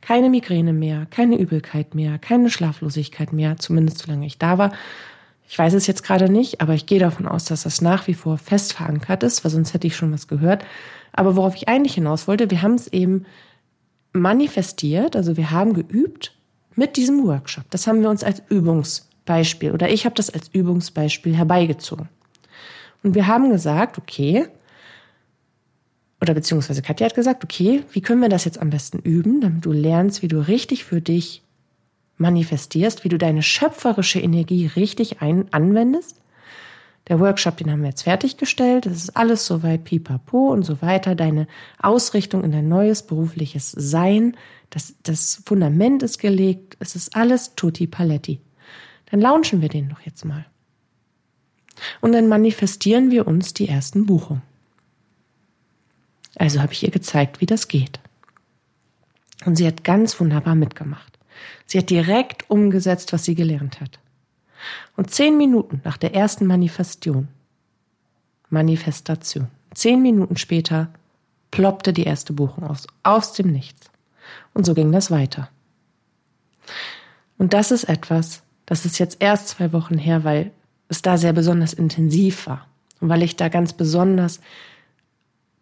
Keine 0.00 0.30
Migräne 0.30 0.72
mehr, 0.72 1.06
keine 1.10 1.36
Übelkeit 1.36 1.94
mehr, 1.94 2.18
keine 2.18 2.50
Schlaflosigkeit 2.50 3.32
mehr, 3.32 3.56
zumindest 3.58 3.98
solange 3.98 4.26
ich 4.26 4.38
da 4.38 4.58
war. 4.58 4.72
Ich 5.48 5.58
weiß 5.58 5.74
es 5.74 5.86
jetzt 5.86 6.04
gerade 6.04 6.30
nicht, 6.30 6.60
aber 6.60 6.74
ich 6.74 6.86
gehe 6.86 7.00
davon 7.00 7.26
aus, 7.26 7.44
dass 7.44 7.64
das 7.64 7.80
nach 7.80 8.06
wie 8.06 8.14
vor 8.14 8.38
fest 8.38 8.72
verankert 8.72 9.22
ist, 9.22 9.44
weil 9.44 9.50
sonst 9.50 9.74
hätte 9.74 9.86
ich 9.86 9.96
schon 9.96 10.12
was 10.12 10.28
gehört. 10.28 10.64
Aber 11.12 11.34
worauf 11.34 11.56
ich 11.56 11.68
eigentlich 11.68 11.94
hinaus 11.94 12.28
wollte, 12.28 12.50
wir 12.50 12.62
haben 12.62 12.74
es 12.74 12.86
eben 12.88 13.26
manifestiert, 14.12 15.16
also 15.16 15.36
wir 15.36 15.50
haben 15.50 15.74
geübt 15.74 16.32
mit 16.76 16.96
diesem 16.96 17.26
Workshop. 17.26 17.64
Das 17.70 17.86
haben 17.86 18.02
wir 18.02 18.10
uns 18.10 18.22
als 18.22 18.42
Übungsbeispiel 18.48 19.72
oder 19.72 19.88
ich 19.88 20.04
habe 20.04 20.14
das 20.14 20.30
als 20.30 20.48
Übungsbeispiel 20.52 21.36
herbeigezogen. 21.36 22.08
Und 23.02 23.14
wir 23.14 23.26
haben 23.26 23.50
gesagt, 23.50 23.98
okay, 23.98 24.46
oder 26.20 26.34
beziehungsweise 26.34 26.82
Katja 26.82 27.06
hat 27.06 27.14
gesagt, 27.14 27.44
okay, 27.44 27.82
wie 27.92 28.00
können 28.00 28.20
wir 28.20 28.28
das 28.28 28.44
jetzt 28.44 28.60
am 28.60 28.70
besten 28.70 28.98
üben, 28.98 29.40
damit 29.40 29.64
du 29.64 29.72
lernst, 29.72 30.22
wie 30.22 30.28
du 30.28 30.46
richtig 30.46 30.84
für 30.84 31.00
dich 31.00 31.42
manifestierst, 32.18 33.04
wie 33.04 33.08
du 33.08 33.16
deine 33.16 33.42
schöpferische 33.42 34.20
Energie 34.20 34.66
richtig 34.66 35.22
ein 35.22 35.46
anwendest 35.52 36.20
der 37.10 37.18
Workshop, 37.18 37.56
den 37.56 37.70
haben 37.70 37.82
wir 37.82 37.88
jetzt 37.88 38.02
fertiggestellt. 38.02 38.86
Das 38.86 38.92
ist 38.92 39.16
alles 39.16 39.44
soweit 39.44 39.82
pipapo 39.82 40.52
und 40.52 40.62
so 40.62 40.80
weiter. 40.80 41.16
Deine 41.16 41.48
Ausrichtung 41.80 42.44
in 42.44 42.52
dein 42.52 42.68
neues 42.68 43.02
berufliches 43.02 43.72
Sein. 43.72 44.36
Das, 44.70 44.94
das 45.02 45.42
Fundament 45.44 46.04
ist 46.04 46.18
gelegt. 46.18 46.76
Es 46.78 46.94
ist 46.94 47.16
alles 47.16 47.56
tutti 47.56 47.88
paletti. 47.88 48.40
Dann 49.10 49.20
launchen 49.20 49.60
wir 49.60 49.68
den 49.68 49.88
doch 49.88 50.00
jetzt 50.02 50.24
mal. 50.24 50.46
Und 52.00 52.12
dann 52.12 52.28
manifestieren 52.28 53.10
wir 53.10 53.26
uns 53.26 53.54
die 53.54 53.68
ersten 53.68 54.06
Buchungen. 54.06 54.42
Also 56.40 56.62
habe 56.62 56.72
ich 56.72 56.82
ihr 56.82 56.90
gezeigt, 56.90 57.42
wie 57.42 57.46
das 57.46 57.68
geht. 57.68 58.00
Und 59.44 59.56
sie 59.56 59.66
hat 59.66 59.84
ganz 59.84 60.18
wunderbar 60.18 60.54
mitgemacht. 60.54 61.18
Sie 61.66 61.76
hat 61.76 61.90
direkt 61.90 62.48
umgesetzt, 62.48 63.12
was 63.12 63.26
sie 63.26 63.34
gelernt 63.34 63.82
hat. 63.82 63.98
Und 64.96 65.10
zehn 65.10 65.36
Minuten 65.36 65.82
nach 65.84 65.98
der 65.98 66.14
ersten 66.14 66.46
Manifestation, 66.46 67.28
Manifestation, 68.48 69.48
zehn 69.74 70.00
Minuten 70.00 70.38
später 70.38 70.88
ploppte 71.50 71.92
die 71.92 72.04
erste 72.04 72.32
Buchung 72.32 72.64
aus, 72.64 72.86
aus 73.02 73.34
dem 73.34 73.52
Nichts. 73.52 73.90
Und 74.54 74.64
so 74.64 74.72
ging 74.72 74.92
das 74.92 75.10
weiter. 75.10 75.50
Und 77.36 77.52
das 77.52 77.70
ist 77.70 77.84
etwas, 77.84 78.42
das 78.64 78.86
ist 78.86 78.98
jetzt 78.98 79.18
erst 79.20 79.48
zwei 79.48 79.74
Wochen 79.74 79.98
her, 79.98 80.24
weil 80.24 80.52
es 80.88 81.02
da 81.02 81.18
sehr 81.18 81.34
besonders 81.34 81.74
intensiv 81.74 82.46
war. 82.46 82.66
Und 82.98 83.10
weil 83.10 83.22
ich 83.22 83.36
da 83.36 83.50
ganz 83.50 83.74
besonders 83.74 84.40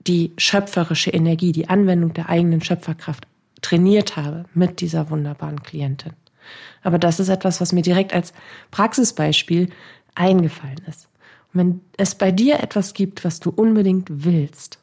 die 0.06 0.32
schöpferische 0.38 1.10
Energie, 1.10 1.52
die 1.52 1.68
Anwendung 1.68 2.14
der 2.14 2.28
eigenen 2.28 2.62
Schöpferkraft 2.62 3.26
trainiert 3.60 4.16
habe 4.16 4.44
mit 4.54 4.80
dieser 4.80 5.10
wunderbaren 5.10 5.62
Klientin. 5.62 6.12
Aber 6.82 6.98
das 6.98 7.20
ist 7.20 7.28
etwas, 7.28 7.60
was 7.60 7.72
mir 7.72 7.82
direkt 7.82 8.14
als 8.14 8.32
Praxisbeispiel 8.70 9.68
eingefallen 10.14 10.80
ist. 10.86 11.08
Und 11.52 11.60
wenn 11.60 11.80
es 11.96 12.14
bei 12.14 12.30
dir 12.30 12.60
etwas 12.60 12.94
gibt, 12.94 13.24
was 13.24 13.40
du 13.40 13.50
unbedingt 13.50 14.06
willst, 14.24 14.78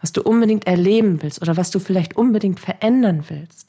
was 0.00 0.12
du 0.12 0.22
unbedingt 0.22 0.66
erleben 0.66 1.22
willst 1.22 1.42
oder 1.42 1.56
was 1.56 1.70
du 1.70 1.78
vielleicht 1.78 2.16
unbedingt 2.16 2.58
verändern 2.58 3.24
willst, 3.28 3.68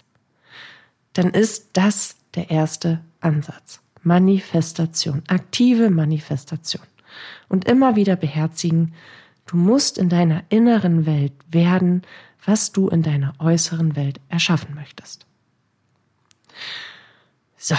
dann 1.14 1.32
ist 1.32 1.70
das 1.74 2.16
der 2.36 2.50
erste 2.50 3.02
Ansatz. 3.20 3.82
Manifestation, 4.04 5.24
aktive 5.28 5.90
Manifestation. 5.90 6.84
Und 7.50 7.66
immer 7.66 7.96
wieder 7.98 8.16
beherzigen, 8.16 8.94
du 9.52 9.58
musst 9.58 9.98
in 9.98 10.08
deiner 10.08 10.44
inneren 10.48 11.06
Welt 11.06 11.34
werden, 11.50 12.04
was 12.46 12.72
du 12.72 12.88
in 12.88 13.04
deiner 13.04 13.34
äußeren 13.40 13.98
Welt 13.98 14.22
erschaffen 14.30 14.74
möchtest. 14.76 15.26
So, 17.58 17.76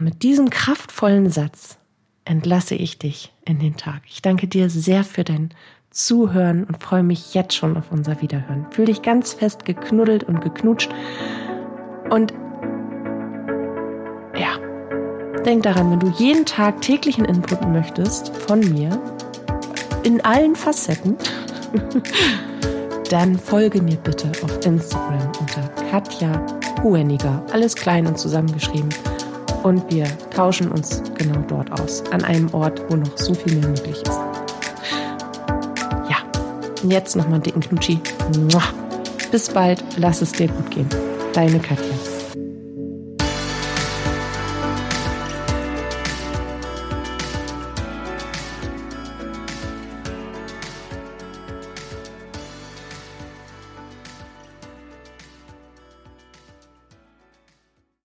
mit 0.00 0.24
diesem 0.24 0.50
kraftvollen 0.50 1.30
Satz 1.30 1.78
entlasse 2.24 2.74
ich 2.74 2.98
dich 2.98 3.32
in 3.44 3.60
den 3.60 3.76
Tag. 3.76 4.02
Ich 4.06 4.22
danke 4.22 4.48
dir 4.48 4.68
sehr 4.68 5.04
für 5.04 5.22
dein 5.22 5.50
Zuhören 5.90 6.64
und 6.64 6.82
freue 6.82 7.04
mich 7.04 7.32
jetzt 7.32 7.54
schon 7.54 7.76
auf 7.76 7.92
unser 7.92 8.20
Wiederhören. 8.20 8.66
Fühl 8.72 8.86
dich 8.86 9.00
ganz 9.00 9.34
fest 9.34 9.64
geknuddelt 9.64 10.24
und 10.24 10.40
geknutscht 10.40 10.90
und 12.10 12.34
ja, 14.34 14.58
denk 15.44 15.62
daran, 15.62 15.92
wenn 15.92 16.00
du 16.00 16.08
jeden 16.18 16.44
Tag 16.44 16.82
täglichen 16.82 17.24
Input 17.24 17.66
möchtest 17.68 18.36
von 18.36 18.60
mir, 18.60 19.00
in 20.02 20.20
allen 20.24 20.56
Facetten, 20.56 21.16
dann 23.10 23.38
folge 23.38 23.82
mir 23.82 23.96
bitte 23.96 24.30
auf 24.42 24.64
Instagram 24.64 25.32
unter 25.40 25.68
Katja 25.90 26.46
Hueniger. 26.82 27.42
Alles 27.52 27.74
klein 27.74 28.06
und 28.06 28.18
zusammengeschrieben. 28.18 28.88
Und 29.62 29.92
wir 29.92 30.06
tauschen 30.30 30.70
uns 30.70 31.02
genau 31.16 31.40
dort 31.48 31.72
aus. 31.80 32.04
An 32.12 32.24
einem 32.24 32.52
Ort, 32.54 32.80
wo 32.88 32.96
noch 32.96 33.16
so 33.16 33.34
viel 33.34 33.54
mehr 33.56 33.68
möglich 33.68 33.96
ist. 33.96 34.20
Ja, 36.08 36.18
jetzt 36.84 37.16
nochmal 37.16 37.34
einen 37.34 37.42
dicken 37.42 37.60
Knutschi. 37.60 38.00
Bis 39.30 39.50
bald. 39.50 39.82
Lass 39.96 40.22
es 40.22 40.32
dir 40.32 40.48
gut 40.48 40.70
gehen. 40.70 40.88
Deine 41.32 41.58
Katja. 41.58 41.97